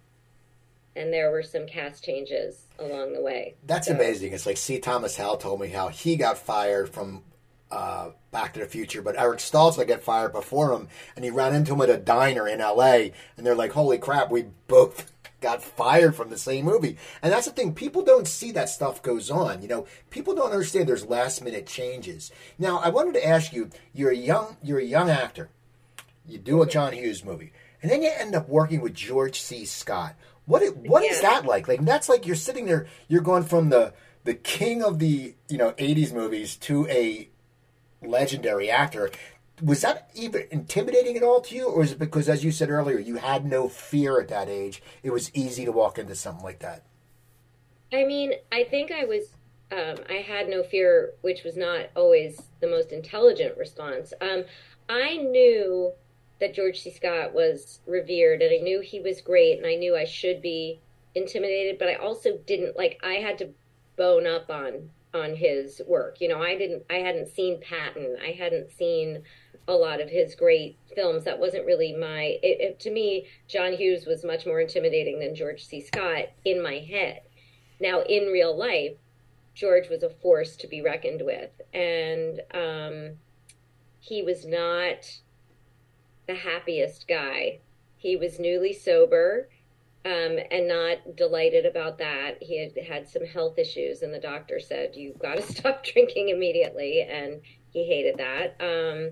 [0.95, 3.55] and there were some cast changes along the way.
[3.65, 4.33] That's So- amazing.
[4.33, 4.79] It's like C.
[4.79, 7.23] Thomas Howell told me how he got fired from
[7.71, 11.55] uh, Back to the Future, but Eric Stoltz got fired before him, and he ran
[11.55, 13.13] into him at a diner in L.A.
[13.35, 15.11] And they're like, "Holy crap, we both."
[15.43, 17.75] Got fired from the same movie, and that's the thing.
[17.75, 19.61] People don't see that stuff goes on.
[19.61, 22.31] You know, people don't understand there's last minute changes.
[22.57, 25.49] Now, I wanted to ask you: You're a young, you're a young actor.
[26.25, 27.51] You do a John Hughes movie,
[27.81, 29.65] and then you end up working with George C.
[29.65, 30.15] Scott.
[30.45, 31.67] What it, what is that like?
[31.67, 35.57] Like that's like you're sitting there, you're going from the the king of the you
[35.57, 37.27] know '80s movies to a
[38.01, 39.11] legendary actor.
[39.61, 42.69] Was that even intimidating at all to you, or is it because, as you said
[42.69, 44.81] earlier, you had no fear at that age?
[45.03, 46.83] It was easy to walk into something like that.
[47.91, 49.35] I mean, I think I was,
[49.71, 54.11] um, I had no fear, which was not always the most intelligent response.
[54.19, 54.45] Um,
[54.89, 55.91] I knew
[56.39, 56.89] that George C.
[56.89, 60.79] Scott was revered and I knew he was great and I knew I should be
[61.13, 63.49] intimidated, but I also didn't, like, I had to
[63.95, 66.19] bone up on on his work.
[66.19, 68.17] You know, I didn't I hadn't seen Patton.
[68.21, 69.23] I hadn't seen
[69.67, 71.23] a lot of his great films.
[71.23, 75.35] That wasn't really my it, it, to me John Hughes was much more intimidating than
[75.35, 75.81] George C.
[75.81, 77.21] Scott in my head.
[77.79, 78.93] Now, in real life,
[79.55, 83.17] George was a force to be reckoned with, and um,
[83.99, 85.19] he was not
[86.27, 87.59] the happiest guy.
[87.97, 89.49] He was newly sober
[90.05, 92.41] um, and not delighted about that.
[92.41, 96.29] He had had some health issues, and the doctor said, You've got to stop drinking
[96.29, 98.55] immediately, and he hated that.
[98.59, 99.11] Um,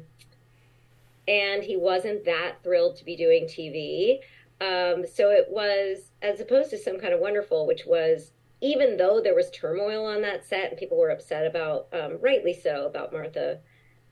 [1.27, 4.19] and he wasn't that thrilled to be doing TV.
[4.59, 9.19] Um, so it was, as opposed to some kind of wonderful, which was even though
[9.19, 13.11] there was turmoil on that set and people were upset about, um, rightly so, about
[13.11, 13.59] Martha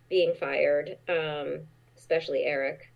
[0.09, 1.59] being fired, um,
[1.95, 2.91] especially Eric.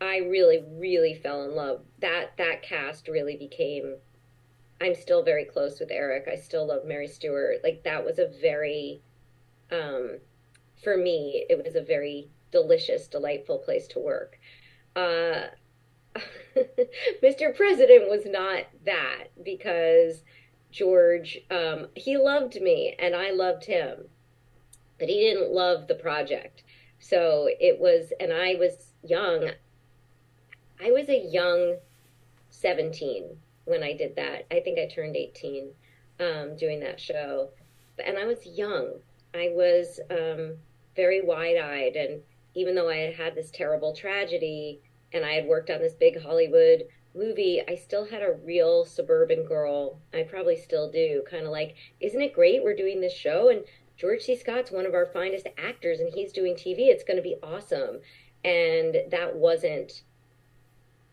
[0.00, 1.82] I really, really fell in love.
[2.00, 3.96] That that cast really became.
[4.80, 6.28] I'm still very close with Eric.
[6.30, 7.60] I still love Mary Stuart.
[7.64, 9.02] Like that was a very,
[9.72, 10.18] um,
[10.82, 14.38] for me, it was a very delicious, delightful place to work.
[14.94, 15.48] Uh,
[17.22, 17.54] Mr.
[17.54, 20.22] President was not that because
[20.70, 24.04] George, um, he loved me and I loved him,
[25.00, 26.62] but he didn't love the project.
[27.00, 29.50] So it was, and I was young.
[30.80, 31.76] I was a young
[32.50, 34.46] 17 when I did that.
[34.52, 35.70] I think I turned 18
[36.20, 37.50] um, doing that show.
[38.04, 38.94] And I was young.
[39.34, 40.54] I was um,
[40.94, 41.96] very wide eyed.
[41.96, 42.22] And
[42.54, 44.80] even though I had had this terrible tragedy
[45.12, 49.44] and I had worked on this big Hollywood movie, I still had a real suburban
[49.44, 49.98] girl.
[50.12, 51.22] I probably still do.
[51.30, 53.48] Kind of like, isn't it great we're doing this show?
[53.48, 53.64] And
[53.96, 54.36] George C.
[54.36, 56.88] Scott's one of our finest actors and he's doing TV.
[56.88, 58.00] It's going to be awesome.
[58.44, 60.02] And that wasn't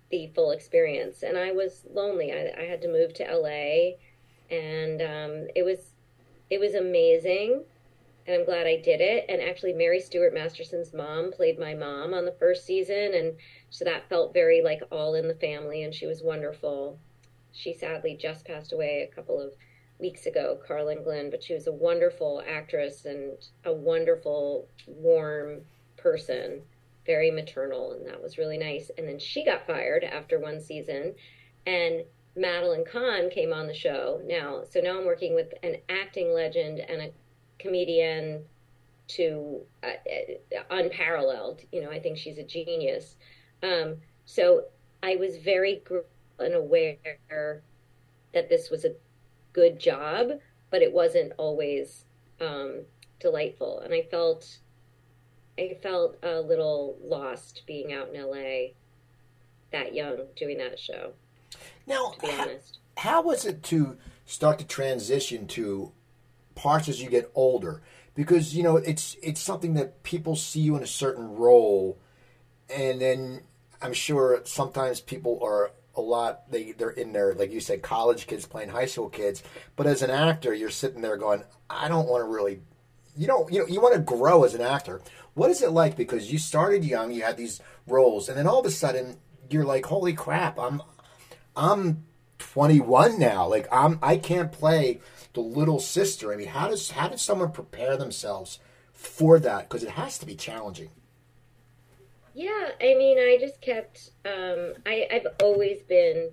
[0.09, 1.23] the full experience.
[1.23, 2.31] And I was lonely.
[2.31, 3.97] I, I had to move to LA
[4.51, 5.77] and um, it was
[6.49, 7.63] it was amazing
[8.27, 9.25] and I'm glad I did it.
[9.29, 13.35] And actually, Mary Stuart Masterson's mom played my mom on the first season, and
[13.69, 16.99] so that felt very like all in the family, and she was wonderful.
[17.51, 19.53] She sadly just passed away a couple of
[19.99, 25.61] weeks ago, Carlin Glynn, but she was a wonderful actress and a wonderful, warm
[25.97, 26.61] person,
[27.05, 28.89] very maternal, and that was really nice.
[28.97, 31.13] And then she got fired after one season,
[31.65, 32.03] and
[32.35, 34.63] Madeline Kahn came on the show now.
[34.69, 37.11] So now I'm working with an acting legend and a
[37.61, 38.43] comedian
[39.09, 41.61] to uh, unparalleled.
[41.71, 43.15] You know, I think she's a genius.
[43.63, 44.65] Um, so
[45.03, 45.83] I was very
[46.39, 47.61] and aware
[48.33, 48.93] that this was a
[49.53, 50.31] good job,
[50.69, 52.05] but it wasn't always
[52.39, 52.81] um,
[53.19, 53.81] delightful.
[53.81, 54.57] And I felt,
[55.59, 58.71] I felt a little lost being out in LA
[59.71, 61.13] that young doing that show.
[61.85, 62.79] Now, To be how, honest.
[62.97, 65.91] how was it to start to transition to
[66.55, 67.81] parts as you get older?
[68.15, 71.97] Because you know it's it's something that people see you in a certain role,
[72.69, 73.41] and then
[73.81, 78.25] I'm sure sometimes people are a lot they they're in there like you said college
[78.25, 79.43] kids playing high school kids,
[79.75, 82.61] but as an actor you're sitting there going I don't want to really
[83.15, 85.01] you know, you know, you want to grow as an actor.
[85.33, 85.95] What is it like?
[85.95, 89.17] Because you started young, you had these roles, and then all of a sudden
[89.49, 90.81] you're like, holy crap, I'm,
[91.55, 92.05] I'm
[92.39, 93.47] 21 now.
[93.47, 95.01] Like I'm, I can't play
[95.33, 96.33] the little sister.
[96.33, 98.59] I mean, how does how does someone prepare themselves
[98.93, 99.69] for that?
[99.69, 100.89] Because it has to be challenging.
[102.33, 104.11] Yeah, I mean, I just kept.
[104.25, 106.31] Um, I I've always been.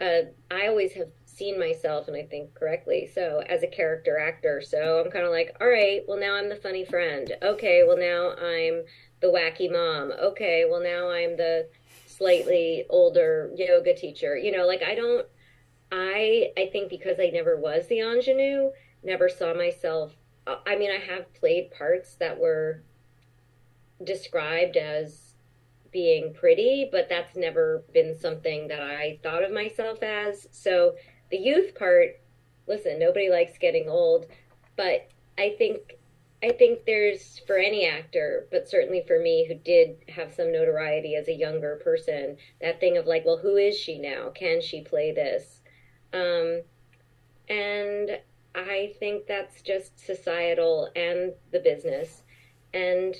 [0.00, 4.62] Uh, I always have seen myself, and I think correctly, so as a character actor.
[4.62, 7.30] So I'm kind of like, all right, well now I'm the funny friend.
[7.42, 8.84] Okay, well now I'm
[9.20, 10.12] the wacky mom.
[10.12, 11.68] Okay, well now I'm the
[12.06, 14.36] slightly older yoga teacher.
[14.36, 15.26] You know, like I don't.
[15.92, 18.70] I I think because I never was the ingenue,
[19.02, 20.14] never saw myself.
[20.46, 22.82] I mean, I have played parts that were
[24.04, 25.34] described as
[25.90, 30.46] being pretty, but that's never been something that I thought of myself as.
[30.52, 30.94] So
[31.30, 32.20] the youth part,
[32.66, 34.26] listen, nobody likes getting old,
[34.76, 35.96] but I think
[36.42, 41.16] I think there's for any actor, but certainly for me who did have some notoriety
[41.16, 44.28] as a younger person, that thing of like, well, who is she now?
[44.30, 45.62] Can she play this?
[46.12, 46.62] Um,
[47.48, 48.18] and
[48.54, 52.22] I think that's just societal and the business.
[52.72, 53.14] And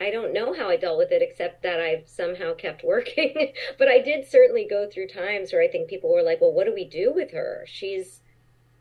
[0.00, 3.52] I don't know how I dealt with it except that I've somehow kept working.
[3.78, 6.66] but I did certainly go through times where I think people were like, "Well, what
[6.66, 7.64] do we do with her?
[7.66, 8.20] She's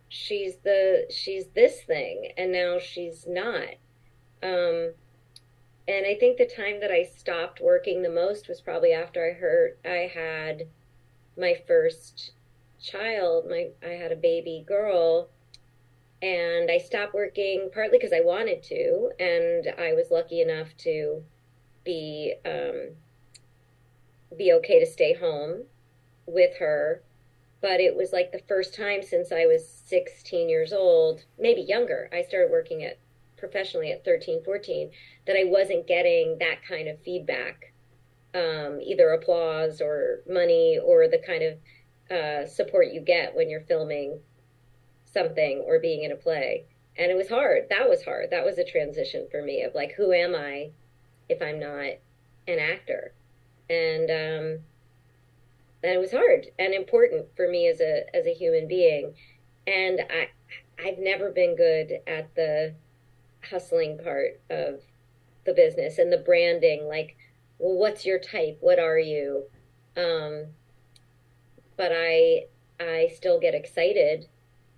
[0.10, 3.76] she's the she's this thing and now she's not."
[4.44, 4.94] Um
[5.88, 9.34] and I think the time that I stopped working the most was probably after I
[9.34, 10.68] heard I had
[11.38, 12.32] my first
[12.82, 13.46] child.
[13.50, 15.30] My I had a baby girl
[16.22, 21.24] and I stopped working partly because I wanted to, and I was lucky enough to
[21.84, 22.92] be um,
[24.38, 25.64] be okay to stay home
[26.26, 27.04] with her.
[27.60, 32.10] But it was like the first time since I was 16 years old, maybe younger.
[32.12, 32.98] I started working at
[33.38, 34.92] professionally at 13, 14,
[35.28, 37.74] that I wasn't getting that kind of feedback,
[38.34, 41.58] um, either applause or money or the kind of
[42.12, 44.20] uh, support you get when you're filming
[45.06, 46.66] something or being in a play.
[46.98, 47.68] And it was hard.
[47.70, 48.30] That was hard.
[48.32, 50.72] That was a transition for me of like, who am I
[51.30, 51.98] if I'm not
[52.48, 53.14] an actor?
[53.70, 54.60] And um,
[55.84, 59.14] and it was hard and important for me as a as a human being.
[59.66, 60.30] And I
[60.84, 62.76] I've never been good at the
[63.50, 64.82] hustling part of
[65.46, 66.88] the business and the branding.
[66.88, 67.16] Like,
[67.58, 68.58] well, what's your type?
[68.60, 69.44] What are you?
[69.96, 70.48] Um,
[71.82, 72.46] but I
[72.80, 74.28] I still get excited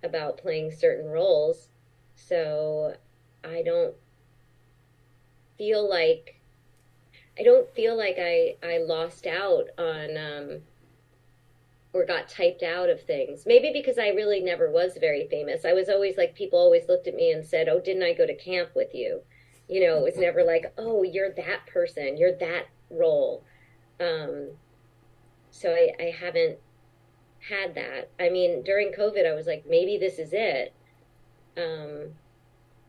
[0.03, 1.67] about playing certain roles.
[2.15, 2.95] So
[3.43, 3.93] I don't
[5.57, 6.39] feel like
[7.37, 10.61] I don't feel like I I lost out on um,
[11.91, 13.43] or got typed out of things.
[13.45, 15.65] Maybe because I really never was very famous.
[15.65, 18.25] I was always like people always looked at me and said, "Oh, didn't I go
[18.25, 19.23] to camp with you?"
[19.67, 22.15] You know, it was never like, "Oh, you're that person.
[22.15, 23.43] You're that role."
[23.99, 24.51] Um,
[25.51, 26.59] so I, I haven't
[27.49, 28.09] had that.
[28.19, 30.73] I mean, during COVID, I was like, maybe this is it.
[31.57, 32.13] Um,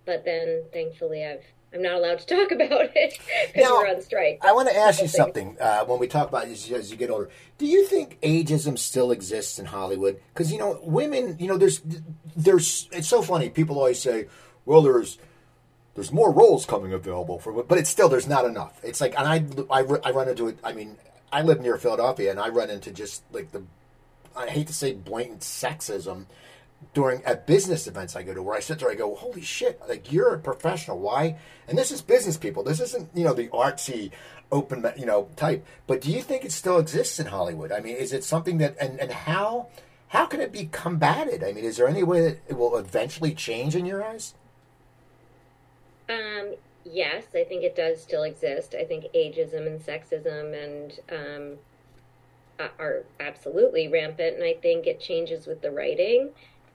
[0.06, 3.18] but then, thankfully, I've I'm not allowed to talk about it
[3.52, 4.38] because we're on strike.
[4.42, 7.10] I want to ask you something uh, when we talk about this as you get
[7.10, 7.28] older.
[7.58, 10.20] Do you think ageism still exists in Hollywood?
[10.32, 11.82] Because you know, women, you know, there's
[12.36, 13.50] there's it's so funny.
[13.50, 14.26] People always say,
[14.64, 15.18] well, there's
[15.94, 18.80] there's more roles coming available for, but it's still there's not enough.
[18.84, 20.58] It's like, and I I, I run into it.
[20.62, 20.96] I mean,
[21.32, 23.64] I live near Philadelphia, and I run into just like the
[24.37, 26.27] I hate to say blatant sexism
[26.92, 29.81] during at business events I go to where I sit there I go holy shit
[29.88, 30.99] like you're a professional.
[30.99, 31.38] Why?
[31.66, 32.62] And this is business people.
[32.62, 34.11] This isn't you know the artsy
[34.53, 35.64] open you know type.
[35.87, 37.73] But do you think it still exists in Hollywood?
[37.73, 39.68] I mean is it something that and and how
[40.09, 41.42] how can it be combated?
[41.42, 44.35] I mean is there any way that it will eventually change in your eyes?
[46.09, 48.75] Um yes I think it does still exist.
[48.75, 51.59] I think ageism and sexism and um
[52.78, 56.30] are absolutely rampant, and I think it changes with the writing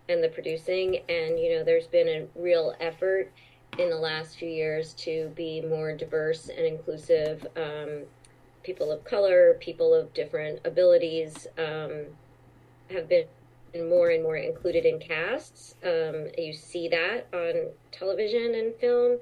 [0.08, 0.98] and the producing.
[1.10, 3.32] And you know, there's been a real effort
[3.78, 7.46] in the last few years to be more diverse and inclusive.
[7.56, 8.04] Um,
[8.64, 12.06] people of color, people of different abilities um,
[12.90, 13.26] have been
[13.76, 15.76] more and more included in casts.
[15.84, 19.20] Um, you see that on television and film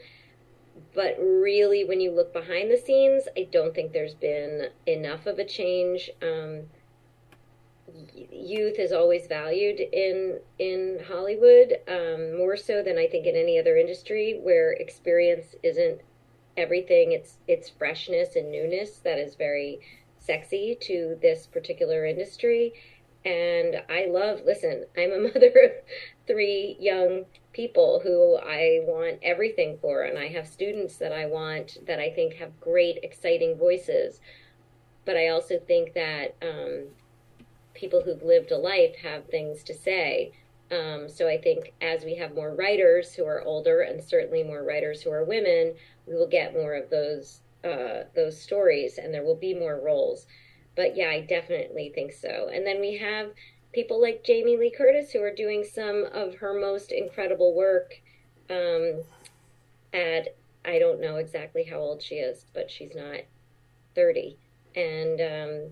[0.94, 5.40] but really, when you look behind the scenes, I don't think there's been enough of
[5.40, 6.10] a change.
[6.22, 6.64] Um,
[8.32, 13.60] youth is always valued in in Hollywood um, more so than I think in any
[13.60, 16.02] other industry, where experience isn't
[16.56, 17.12] everything.
[17.12, 19.80] It's it's freshness and newness that is very
[20.20, 22.74] sexy to this particular industry.
[23.26, 25.72] And I love, listen, I'm a mother of
[26.28, 27.26] three young
[27.58, 32.12] people who I want everything for, and I have students that I want that I
[32.12, 34.22] think have great, exciting voices.
[35.06, 36.86] But I also think that um,
[37.74, 40.34] people who've lived a life have things to say.
[40.70, 44.64] Um, so I think as we have more writers who are older, and certainly more
[44.64, 45.74] writers who are women,
[46.06, 50.28] we will get more of those uh, those stories, and there will be more roles.
[50.76, 52.52] But yeah, I definitely think so.
[52.54, 53.32] And then we have
[53.74, 58.02] people like Jamie Lee Curtis who are doing some of her most incredible work
[58.50, 59.02] um,
[59.94, 63.22] at I don't know exactly how old she is, but she's not
[63.96, 64.38] 30.
[64.76, 65.72] And um,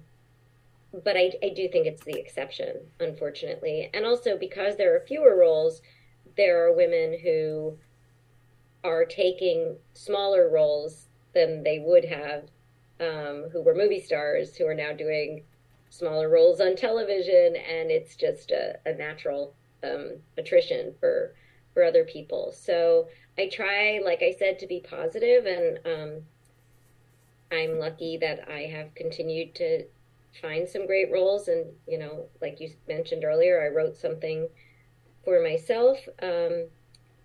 [1.04, 3.90] but I, I do think it's the exception, unfortunately.
[3.94, 5.82] And also because there are fewer roles,
[6.38, 7.78] there are women who
[8.84, 12.44] are taking smaller roles than they would have,
[13.00, 15.44] um, who were movie stars, who are now doing
[15.90, 21.34] smaller roles on television, and it's just a, a natural um, attrition for
[21.74, 22.54] for other people.
[22.54, 26.22] So I try, like I said, to be positive, and um,
[27.52, 29.86] I'm lucky that I have continued to
[30.42, 31.48] find some great roles.
[31.48, 34.48] And you know, like you mentioned earlier, I wrote something
[35.24, 35.98] for myself.
[36.22, 36.68] Um,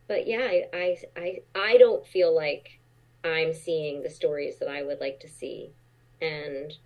[0.09, 2.81] but yeah, I, I I I don't feel like
[3.25, 5.71] I'm seeing the stories that I would like to see,
[6.21, 6.77] and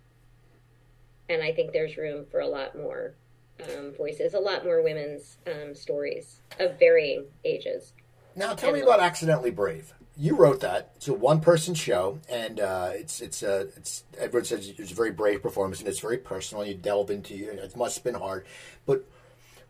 [1.29, 3.15] and I think there's room for a lot more
[3.63, 7.93] um, voices, a lot more women's um, stories of varying ages.
[8.35, 9.93] Now, tell me about Accidentally Brave.
[10.17, 10.91] You wrote that.
[10.95, 15.11] It's a one-person show, and uh, it's it's uh, it's Edward says it's a very
[15.11, 16.65] brave performance, and it's very personal.
[16.65, 17.59] You delve into it.
[17.59, 18.45] It must have been hard,
[18.85, 19.05] but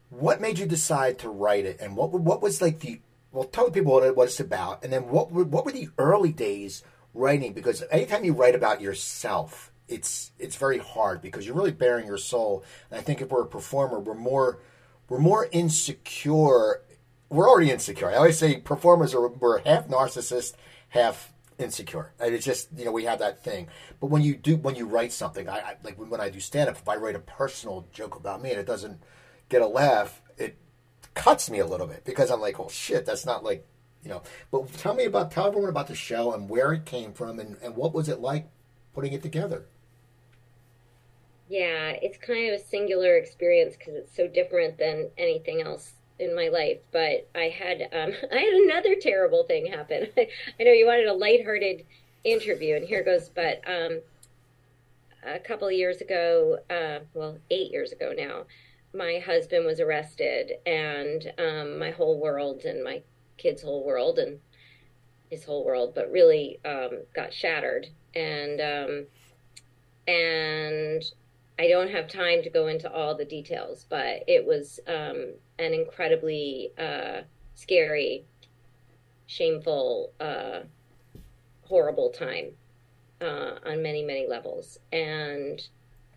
[0.09, 3.01] what made you decide to write it, and what what was like the
[3.31, 3.45] well?
[3.45, 6.31] Tell people what, it, what it's about, and then what were, what were the early
[6.31, 6.83] days
[7.13, 7.53] writing?
[7.53, 12.17] Because anytime you write about yourself, it's it's very hard because you're really bearing your
[12.17, 12.63] soul.
[12.89, 14.59] And I think if we're a performer, we're more
[15.09, 16.81] we're more insecure.
[17.29, 18.09] We're already insecure.
[18.09, 20.53] I always say performers are we're half narcissist,
[20.89, 22.13] half insecure.
[22.19, 23.67] And it's just you know we have that thing.
[23.99, 26.69] But when you do when you write something, I, I like when I do stand
[26.69, 29.01] up, if I write a personal joke about me and it doesn't
[29.49, 30.57] get a laugh, it
[31.13, 33.65] cuts me a little bit because I'm like, oh shit, that's not like
[34.03, 34.23] you know.
[34.51, 37.57] But tell me about tell everyone about the show and where it came from and,
[37.61, 38.47] and what was it like
[38.93, 39.65] putting it together.
[41.47, 46.35] Yeah, it's kind of a singular experience because it's so different than anything else in
[46.35, 46.79] my life.
[46.91, 50.07] But I had um, I had another terrible thing happen.
[50.17, 51.85] I know you wanted a lighthearted
[52.23, 53.29] interview, and here goes.
[53.29, 53.99] But um,
[55.23, 58.45] a couple of years ago, uh, well, eight years ago now,
[58.93, 63.03] my husband was arrested, and um, my whole world and my
[63.37, 64.39] kid's whole world and
[65.29, 67.87] his whole world, but really um, got shattered.
[68.15, 69.05] And um,
[70.07, 71.03] and
[71.57, 75.73] I don't have time to go into all the details, but it was um, an
[75.73, 77.21] incredibly uh,
[77.53, 78.25] scary,
[79.25, 80.61] shameful, uh,
[81.61, 82.51] horrible time
[83.21, 84.79] uh, on many, many levels.
[84.91, 85.61] And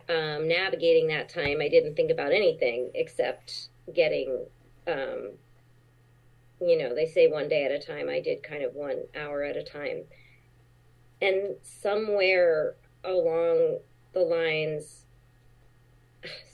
[0.08, 4.44] um, navigating that time, I didn't think about anything except getting,
[4.88, 5.30] um,
[6.60, 8.08] you know, they say one day at a time.
[8.08, 10.02] I did kind of one hour at a time.
[11.22, 12.74] And somewhere
[13.04, 13.78] along
[14.12, 15.04] the lines,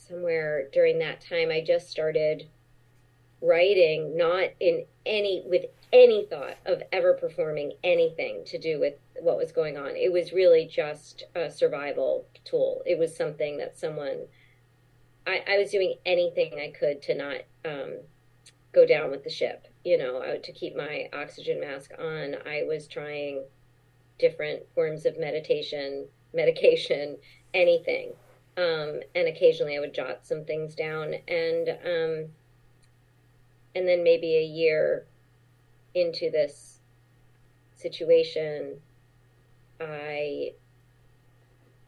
[0.09, 2.49] somewhere during that time, I just started
[3.41, 9.37] writing, not in any, with any thought of ever performing anything to do with what
[9.37, 9.97] was going on.
[9.97, 12.83] It was really just a survival tool.
[12.87, 14.27] It was something that someone,
[15.27, 17.99] I, I was doing anything I could to not um,
[18.73, 22.37] go down with the ship, you know, to keep my oxygen mask on.
[22.47, 23.45] I was trying
[24.19, 27.19] different forms of meditation, medication,
[27.53, 28.13] anything
[28.57, 32.31] um, and occasionally I would jot some things down, and um,
[33.75, 35.07] and then maybe a year
[35.95, 36.81] into this
[37.75, 38.81] situation,
[39.81, 40.53] I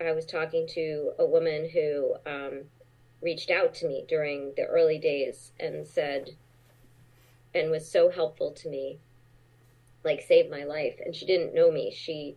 [0.01, 2.64] I was talking to a woman who um,
[3.23, 6.37] reached out to me during the early days and said,
[7.55, 8.99] and was so helpful to me,
[10.05, 11.01] like saved my life.
[11.05, 11.91] And she didn't know me.
[11.91, 12.37] She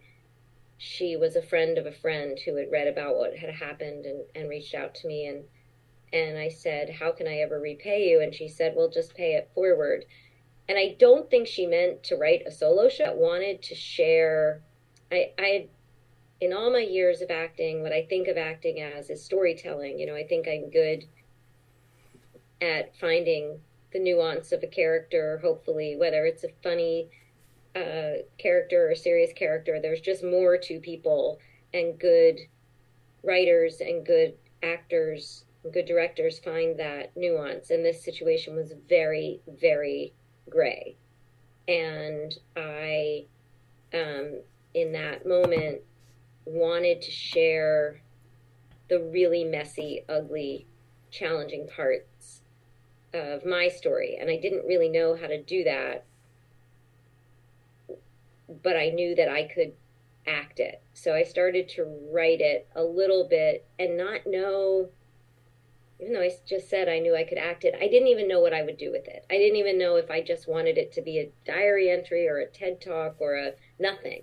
[0.80, 4.24] she was a friend of a friend who had read about what had happened and,
[4.34, 5.44] and reached out to me and
[6.12, 8.22] and I said, How can I ever repay you?
[8.22, 10.06] And she said, Well just pay it forward.
[10.70, 13.04] And I don't think she meant to write a solo show.
[13.04, 14.62] I wanted to share
[15.12, 15.68] I I
[16.40, 20.00] in all my years of acting, what I think of acting as is storytelling.
[20.00, 21.04] You know, I think I'm good
[22.62, 23.60] at finding
[23.92, 27.10] the nuance of a character, hopefully, whether it's a funny
[27.76, 29.80] uh, character or serious character.
[29.82, 31.40] There's just more to people,
[31.74, 32.40] and good
[33.24, 39.42] writers and good actors and good directors find that nuance, and this situation was very,
[39.48, 40.14] very
[40.50, 40.96] gray.
[41.68, 43.26] And I,
[43.94, 44.42] um,
[44.74, 45.82] in that moment,
[46.46, 48.02] wanted to share
[48.90, 50.66] the really messy, ugly,
[51.12, 52.42] challenging parts
[53.14, 54.18] of my story.
[54.20, 56.06] And I didn't really know how to do that,
[58.64, 59.74] but I knew that I could
[60.28, 60.82] act it.
[60.94, 64.90] So I started to write it a little bit and not know
[66.00, 68.40] even though I just said I knew I could act it, I didn't even know
[68.40, 69.26] what I would do with it.
[69.30, 72.38] I didn't even know if I just wanted it to be a diary entry or
[72.38, 74.22] a TED talk or a nothing.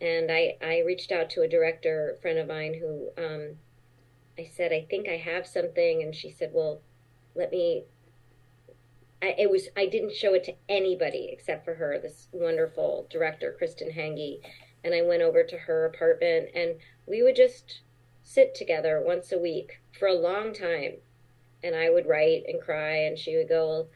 [0.00, 3.58] And I, I reached out to a director friend of mine who um,
[4.36, 6.02] I said, I think I have something.
[6.02, 6.80] And she said, well,
[7.36, 7.84] let me,
[9.22, 13.56] I, it was, I didn't show it to anybody except for her, this wonderful director,
[13.60, 14.40] Kristin Hanggi.
[14.84, 16.74] And I went over to her apartment and
[17.06, 17.82] we would just
[18.22, 20.94] sit together once a week for a long time.
[21.62, 23.86] And I would write and cry, and she would go,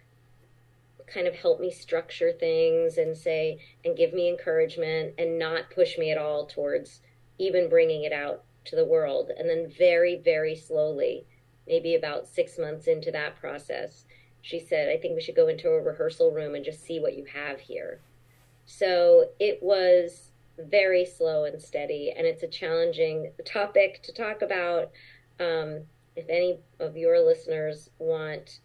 [1.12, 5.99] kind of help me structure things and say, and give me encouragement and not push
[5.99, 7.01] me at all towards
[7.39, 9.31] even bringing it out to the world.
[9.37, 11.27] And then, very, very slowly,
[11.66, 14.05] maybe about six months into that process,
[14.47, 17.16] she said, I think we should go into a rehearsal room and just see what
[17.16, 17.99] you have here.
[18.64, 24.92] So it was very slow and steady, and it's a challenging topic to talk about.
[25.40, 25.80] Um,
[26.14, 28.61] if any of your listeners want,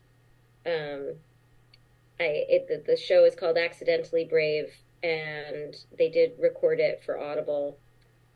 [0.67, 1.15] um,
[2.19, 4.71] I it, the, the show is called Accidentally Brave,
[5.01, 7.79] and they did record it for Audible.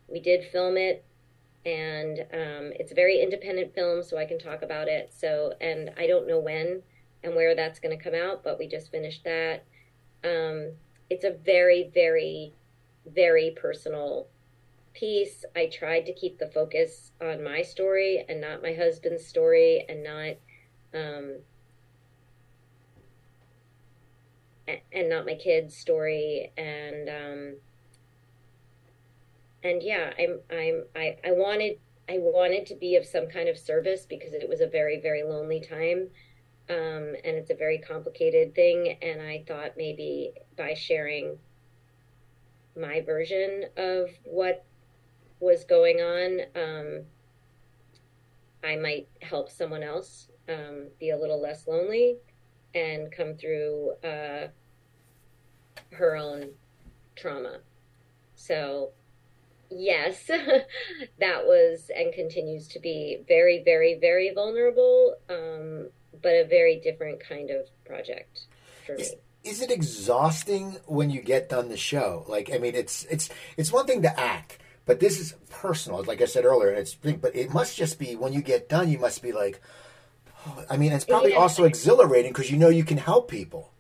[0.08, 1.06] We did film it,
[1.64, 5.14] and um, it's a very independent film, so I can talk about it.
[5.16, 6.82] So, and I don't know when
[7.26, 9.66] and where that's going to come out, but we just finished that.
[10.24, 10.72] Um,
[11.10, 12.54] it's a very, very,
[13.06, 14.28] very personal
[14.96, 19.86] piece, I tried to keep the focus on my story and not my husband's story
[19.88, 20.36] and not
[20.94, 21.36] um,
[24.92, 27.56] and not my kid's story and um,
[29.64, 33.58] and yeah, I'm I'm I, I wanted I wanted to be of some kind of
[33.58, 36.08] service because it was a very very lonely time.
[36.70, 38.98] Um, and it's a very complicated thing.
[39.02, 41.38] And I thought maybe by sharing
[42.80, 44.66] my version of what
[45.40, 47.04] was going on, um,
[48.64, 52.18] I might help someone else um, be a little less lonely
[52.74, 54.48] and come through uh,
[55.92, 56.50] her own
[57.16, 57.60] trauma.
[58.36, 58.92] So,
[59.70, 60.28] yes,
[61.20, 65.90] that was and continues to be very, very, very vulnerable, um,
[66.22, 68.42] but a very different kind of project
[68.86, 69.06] for me.
[69.44, 72.26] Is it exhausting when you get done the show?
[72.28, 76.22] Like, I mean, it's it's it's one thing to act, but this is personal, like
[76.22, 78.98] I said earlier, and it's but it must just be when you get done, you
[78.98, 79.62] must be like,
[80.48, 81.38] oh, I mean, it's probably yeah.
[81.38, 83.72] also exhilarating because you know you can help people.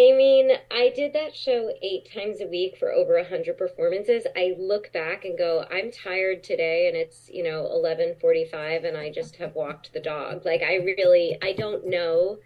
[0.00, 4.26] I mean, I did that show eight times a week for over a hundred performances.
[4.34, 8.96] I look back and go, I'm tired today, and it's you know eleven forty-five, and
[8.96, 10.46] I just have walked the dog.
[10.46, 12.38] Like I really, I don't know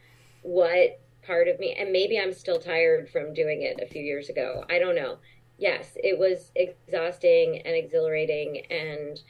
[0.43, 4.29] what part of me, and maybe I'm still tired from doing it a few years
[4.29, 4.65] ago.
[4.69, 5.19] I don't know
[5.59, 9.21] yes, it was exhausting and exhilarating and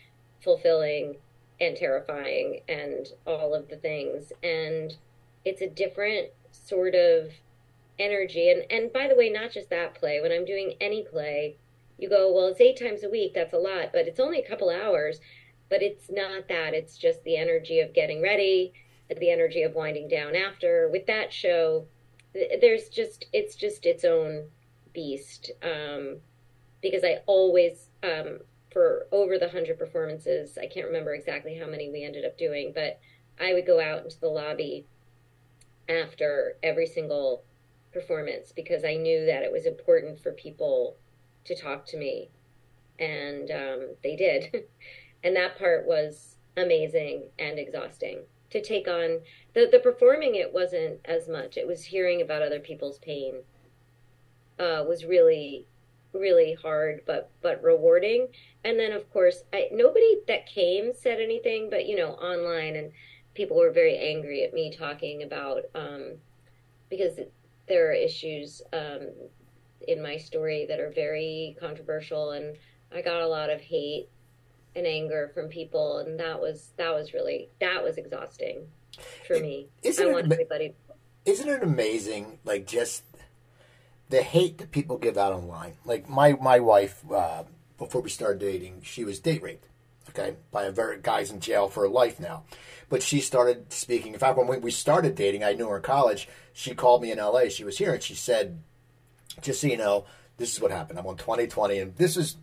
[0.42, 1.16] fulfilling
[1.60, 4.32] and terrifying and all of the things.
[4.42, 4.96] And
[5.44, 7.30] it's a different sort of
[7.98, 8.50] energy.
[8.50, 11.56] And, and by the way, not just that play, when I'm doing any play,
[11.98, 14.48] you go, well, it's eight times a week, that's a lot, but it's only a
[14.48, 15.20] couple hours.
[15.70, 18.72] But it's not that, it's just the energy of getting ready,
[19.08, 20.88] the energy of winding down after.
[20.90, 21.86] With that show,
[22.60, 24.48] there's just, it's just its own
[24.92, 26.18] beast um,
[26.82, 28.40] because I always, um,
[28.70, 32.72] for over the 100 performances, I can't remember exactly how many we ended up doing,
[32.74, 33.00] but
[33.40, 34.86] I would go out into the lobby
[35.88, 37.44] after every single
[37.94, 40.96] performance because I knew that it was important for people
[41.44, 42.28] to talk to me.
[42.98, 44.64] And um, they did.
[45.24, 48.20] and that part was amazing and exhausting
[48.50, 49.20] to take on.
[49.54, 53.36] The, the performing it wasn't as much, it was hearing about other people's pain
[54.58, 55.66] uh, was really
[56.12, 58.28] really hard but but rewarding
[58.64, 62.92] and then of course I, nobody that came said anything but you know online and
[63.34, 66.12] people were very angry at me talking about um,
[66.88, 67.18] because
[67.66, 69.08] there are issues um,
[69.86, 72.56] in my story that are very controversial and
[72.92, 74.08] i got a lot of hate
[74.76, 78.66] and anger from people and that was that was really that was exhausting
[79.26, 80.74] for me isn't I want it, everybody
[81.24, 83.04] isn't it amazing like just
[84.10, 85.74] the hate that people give out online.
[85.84, 87.44] Like my my wife, uh,
[87.78, 89.66] before we started dating, she was date raped,
[90.10, 92.44] Okay, by a very guy's in jail for life now.
[92.88, 94.12] But she started speaking.
[94.12, 96.28] In fact, when we started dating, I knew her in college.
[96.52, 97.50] She called me in L.A.
[97.50, 98.62] She was here, and she said,
[99.40, 100.04] "Just so you know,
[100.36, 100.98] this is what happened.
[100.98, 102.36] I'm on 2020, and this is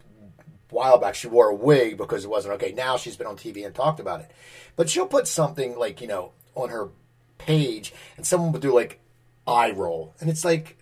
[0.71, 1.15] a while back.
[1.15, 2.71] She wore a wig because it wasn't okay.
[2.71, 4.31] Now she's been on TV and talked about it.
[4.75, 6.89] But she'll put something like you know on her
[7.37, 8.99] page, and someone will do like
[9.47, 10.77] eye roll, and it's like,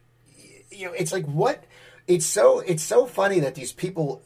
[0.72, 1.64] you know, it's like what?
[2.08, 4.24] It's so it's so funny that these people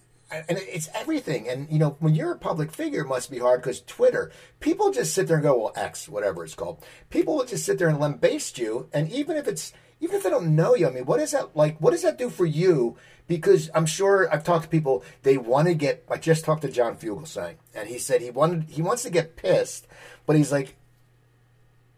[0.48, 1.48] and it's everything.
[1.48, 4.92] And you know, when you're a public figure, it must be hard because Twitter, people
[4.92, 6.84] just sit there and go, well, X, whatever it's called.
[7.10, 10.30] People will just sit there and lambaste you, and even if it's even if they
[10.30, 11.80] don't know you, I mean, what is that like?
[11.80, 12.98] What does that do for you?
[13.28, 16.04] Because I'm sure I've talked to people, they want to get.
[16.12, 19.38] I just talked to John Fugelsang, and he said he wanted he wants to get
[19.38, 19.88] pissed,
[20.26, 20.76] but he's like,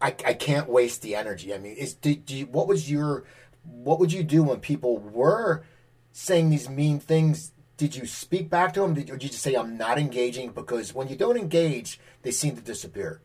[0.00, 1.52] I, I can't waste the energy.
[1.52, 3.24] I mean, is do, do you, what was your
[3.64, 5.64] what would you do when people were
[6.12, 9.42] saying these mean things did you speak back to them, did, or did you just
[9.42, 10.50] say I'm not engaging?
[10.50, 13.20] Because when you don't engage, they seem to disappear.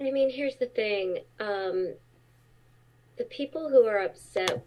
[0.00, 1.94] I mean, here's the thing: um,
[3.16, 4.64] the people who are upset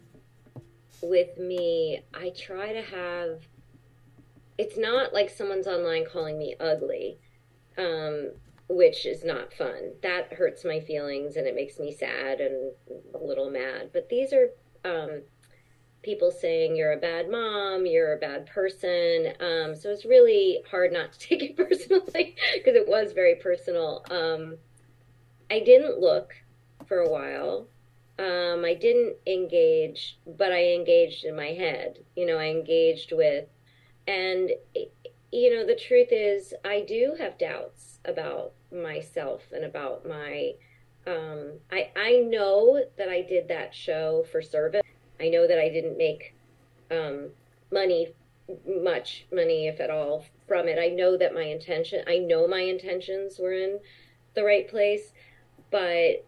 [1.02, 3.42] with me, I try to have.
[4.56, 7.18] It's not like someone's online calling me ugly,
[7.76, 8.32] um,
[8.68, 9.92] which is not fun.
[10.02, 12.72] That hurts my feelings and it makes me sad and
[13.14, 13.90] a little mad.
[13.92, 14.48] But these are
[14.84, 15.22] um,
[16.02, 19.32] people saying you're a bad mom, you're a bad person.
[19.40, 24.04] Um, so it's really hard not to take it personally because it was very personal.
[24.10, 24.56] Um,
[25.50, 26.34] I didn't look
[26.86, 27.68] for a while.
[28.18, 32.00] Um, I didn't engage, but I engaged in my head.
[32.16, 33.46] You know, I engaged with,
[34.08, 34.50] and
[35.30, 40.52] you know, the truth is, I do have doubts about myself and about my.
[41.06, 44.82] Um, I I know that I did that show for service
[45.20, 46.34] I know that I didn't make
[46.90, 47.30] um,
[47.72, 48.14] money,
[48.66, 50.78] much money, if at all, from it.
[50.78, 53.80] I know that my intention, I know my intentions were in
[54.34, 55.12] the right place,
[55.70, 56.24] but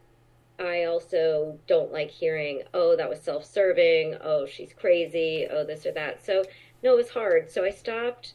[0.59, 5.87] I also don't like hearing, oh, that was self serving, oh, she's crazy, oh, this
[5.87, 6.25] or that.
[6.25, 6.45] So,
[6.83, 7.51] no, it was hard.
[7.51, 8.35] So I stopped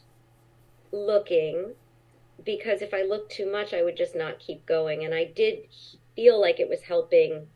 [0.92, 1.74] looking
[2.44, 5.04] because if I looked too much, I would just not keep going.
[5.04, 5.68] And I did
[6.14, 7.46] feel like it was helping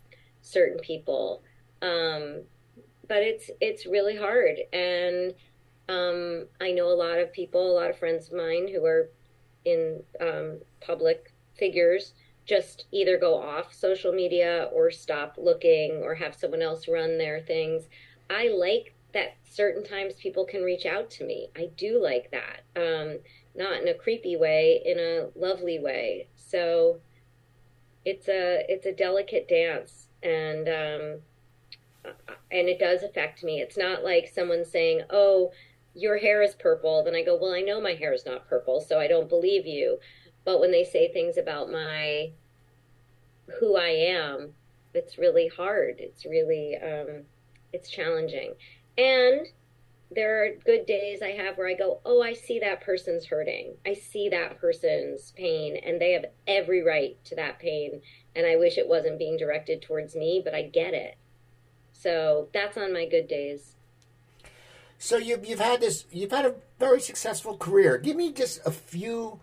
[0.40, 1.42] certain people.
[1.82, 2.42] Um,
[3.10, 5.34] but it's it's really hard and
[5.90, 9.10] um, I know a lot of people, a lot of friends of mine who are
[9.64, 12.14] in um, public figures
[12.46, 17.40] just either go off social media or stop looking or have someone else run their
[17.40, 17.88] things.
[18.30, 21.48] I like that certain times people can reach out to me.
[21.56, 22.62] I do like that.
[22.76, 23.18] Um,
[23.56, 26.28] not in a creepy way, in a lovely way.
[26.36, 27.00] So
[28.04, 31.20] it's a it's a delicate dance and um,
[32.04, 33.60] and it does affect me.
[33.60, 35.52] It's not like someone saying, "Oh,
[35.94, 38.80] your hair is purple." Then I go, "Well, I know my hair is not purple,
[38.80, 40.00] so I don't believe you."
[40.44, 42.32] But when they say things about my
[43.58, 44.54] who I am,
[44.94, 45.96] it's really hard.
[45.98, 47.24] It's really um,
[47.72, 48.54] it's challenging.
[48.98, 49.46] And
[50.12, 53.76] there are good days I have where I go, "Oh, I see that person's hurting.
[53.86, 58.02] I see that person's pain, and they have every right to that pain."
[58.34, 61.16] And I wish it wasn't being directed towards me, but I get it
[62.00, 63.74] so that's on my good days.
[64.98, 67.98] So you've you've had this you've had a very successful career.
[67.98, 69.40] Give me just a few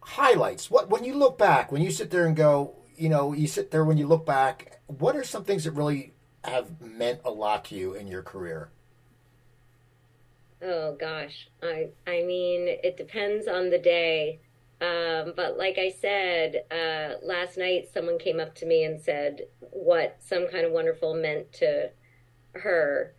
[0.00, 0.70] highlights.
[0.70, 3.70] What when you look back, when you sit there and go, you know, you sit
[3.70, 6.12] there when you look back, what are some things that really
[6.44, 8.70] have meant a lot to you in your career?
[10.62, 11.48] Oh gosh.
[11.62, 14.40] I I mean, it depends on the day.
[14.80, 19.42] Um, but like I said, uh, last night someone came up to me and said
[19.60, 21.90] what some kind of wonderful meant to
[22.52, 23.14] her.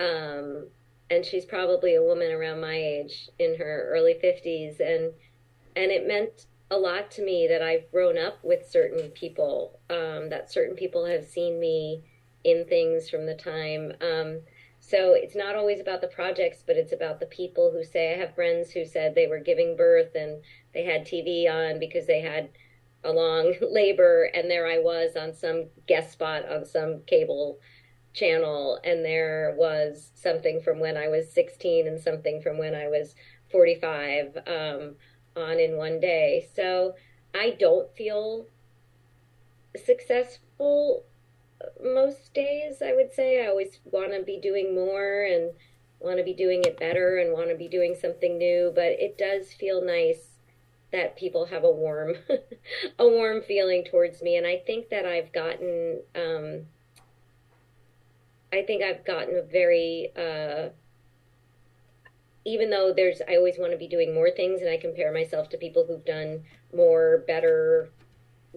[0.00, 0.68] Um,
[1.10, 4.80] and she's probably a woman around my age in her early 50s.
[4.80, 5.12] And,
[5.76, 10.30] and it meant a lot to me that I've grown up with certain people, um,
[10.30, 12.02] that certain people have seen me
[12.42, 13.92] in things from the time.
[14.86, 18.18] So it's not always about the projects, but it's about the people who say, I
[18.18, 20.42] have friends who said they were giving birth and
[20.74, 22.50] they had TV on because they had
[23.02, 27.60] a long labor, and there I was on some guest spot on some cable
[28.12, 32.88] channel, and there was something from when I was 16 and something from when I
[32.88, 33.14] was
[33.50, 34.96] 45 um,
[35.34, 36.46] on in one day.
[36.54, 36.94] So
[37.34, 38.48] I don't feel
[39.82, 41.06] successful
[41.82, 43.44] most days, I would say.
[43.44, 45.52] I always want to be doing more and
[46.00, 49.16] want to be doing it better and want to be doing something new, but it
[49.16, 50.38] does feel nice
[50.92, 52.14] that people have a warm
[52.98, 56.66] a warm feeling towards me and I think that I've gotten um,
[58.52, 60.68] I think I've gotten a very uh,
[62.44, 65.48] even though there's, I always want to be doing more things, and I compare myself
[65.50, 66.44] to people who've done
[66.74, 67.88] more, better,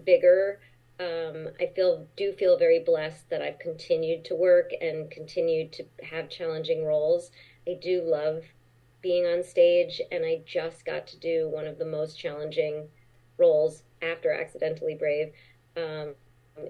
[0.03, 0.59] bigger.
[0.99, 5.85] Um, I feel do feel very blessed that I've continued to work and continued to
[6.03, 7.31] have challenging roles.
[7.67, 8.43] I do love
[9.01, 12.87] being on stage, and I just got to do one of the most challenging
[13.37, 15.33] roles after Accidentally Brave
[15.75, 16.15] um,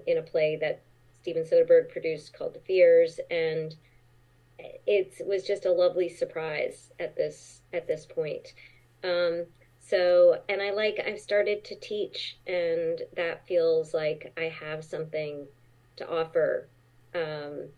[0.06, 0.82] in a play that
[1.22, 3.74] Steven Soderbergh produced called The Fears, and
[4.58, 8.54] it was just a lovely surprise at this at this point.
[9.02, 9.46] Um,
[9.88, 15.46] so, and I like I've started to teach, and that feels like I have something
[15.96, 16.68] to offer.
[17.14, 17.70] Um,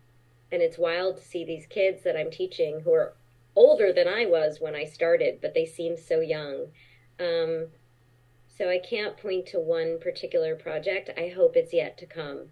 [0.51, 3.13] and it's wild to see these kids that I'm teaching who are
[3.55, 6.67] older than I was when I started, but they seem so young.
[7.17, 7.67] Um,
[8.57, 11.11] so I can't point to one particular project.
[11.17, 12.47] I hope it's yet to come,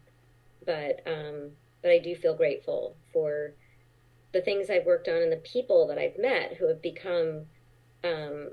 [0.66, 1.52] but um,
[1.82, 3.56] but I do feel grateful for
[4.32, 7.48] the things I've worked on and the people that I've met who have become
[8.06, 8.52] um,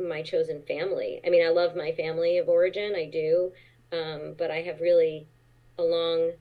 [0.00, 1.20] my chosen family.
[1.26, 3.52] I mean, I love my family of origin, I do,
[3.92, 5.28] um, but I have really
[5.78, 6.32] along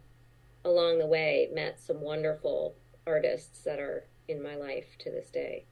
[0.65, 2.75] along the way met some wonderful
[3.05, 5.65] artists that are in my life to this day.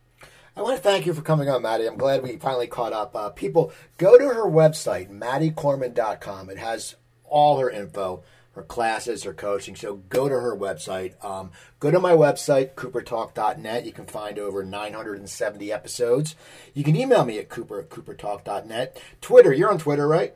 [0.55, 1.88] I want to thank you for coming on, Maddie.
[1.88, 3.15] I'm glad we finally caught up.
[3.15, 6.49] Uh, people, go to her website, maddiecorman.com.
[6.49, 8.23] It has all her info,
[8.54, 9.76] her classes, her coaching.
[9.76, 11.24] So go to her website.
[11.24, 13.86] Um, go to my website, coopertalk.net.
[13.86, 16.36] You can find over 970 episodes.
[16.74, 19.02] You can email me at cooper at coopertalk.net.
[19.22, 20.34] Twitter, you're on Twitter, right?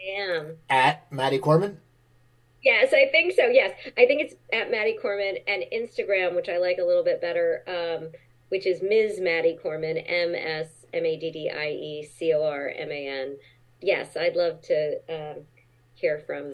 [0.00, 0.56] I am.
[0.68, 1.78] At Maddie Corman?
[2.62, 3.46] Yes, I think so.
[3.46, 7.20] Yes, I think it's at Maddie Corman and Instagram, which I like a little bit
[7.20, 7.62] better.
[7.66, 8.12] Um,
[8.52, 9.18] which is Ms.
[9.18, 13.08] Maddie Corman, M S M A D D I E C O R M A
[13.08, 13.36] N.
[13.80, 15.44] Yes, I'd love to um,
[15.94, 16.52] hear from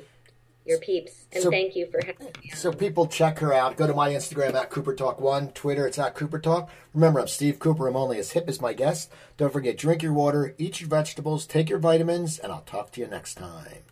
[0.68, 2.50] your peeps, and so, thank you for having me.
[2.50, 3.76] So people check her out.
[3.76, 6.70] Go to my Instagram at Cooper Talk One, Twitter it's at Cooper Talk.
[6.94, 7.88] Remember, I'm Steve Cooper.
[7.88, 9.10] I'm only as hip as my guest.
[9.36, 13.00] Don't forget, drink your water, eat your vegetables, take your vitamins, and I'll talk to
[13.00, 13.82] you next time.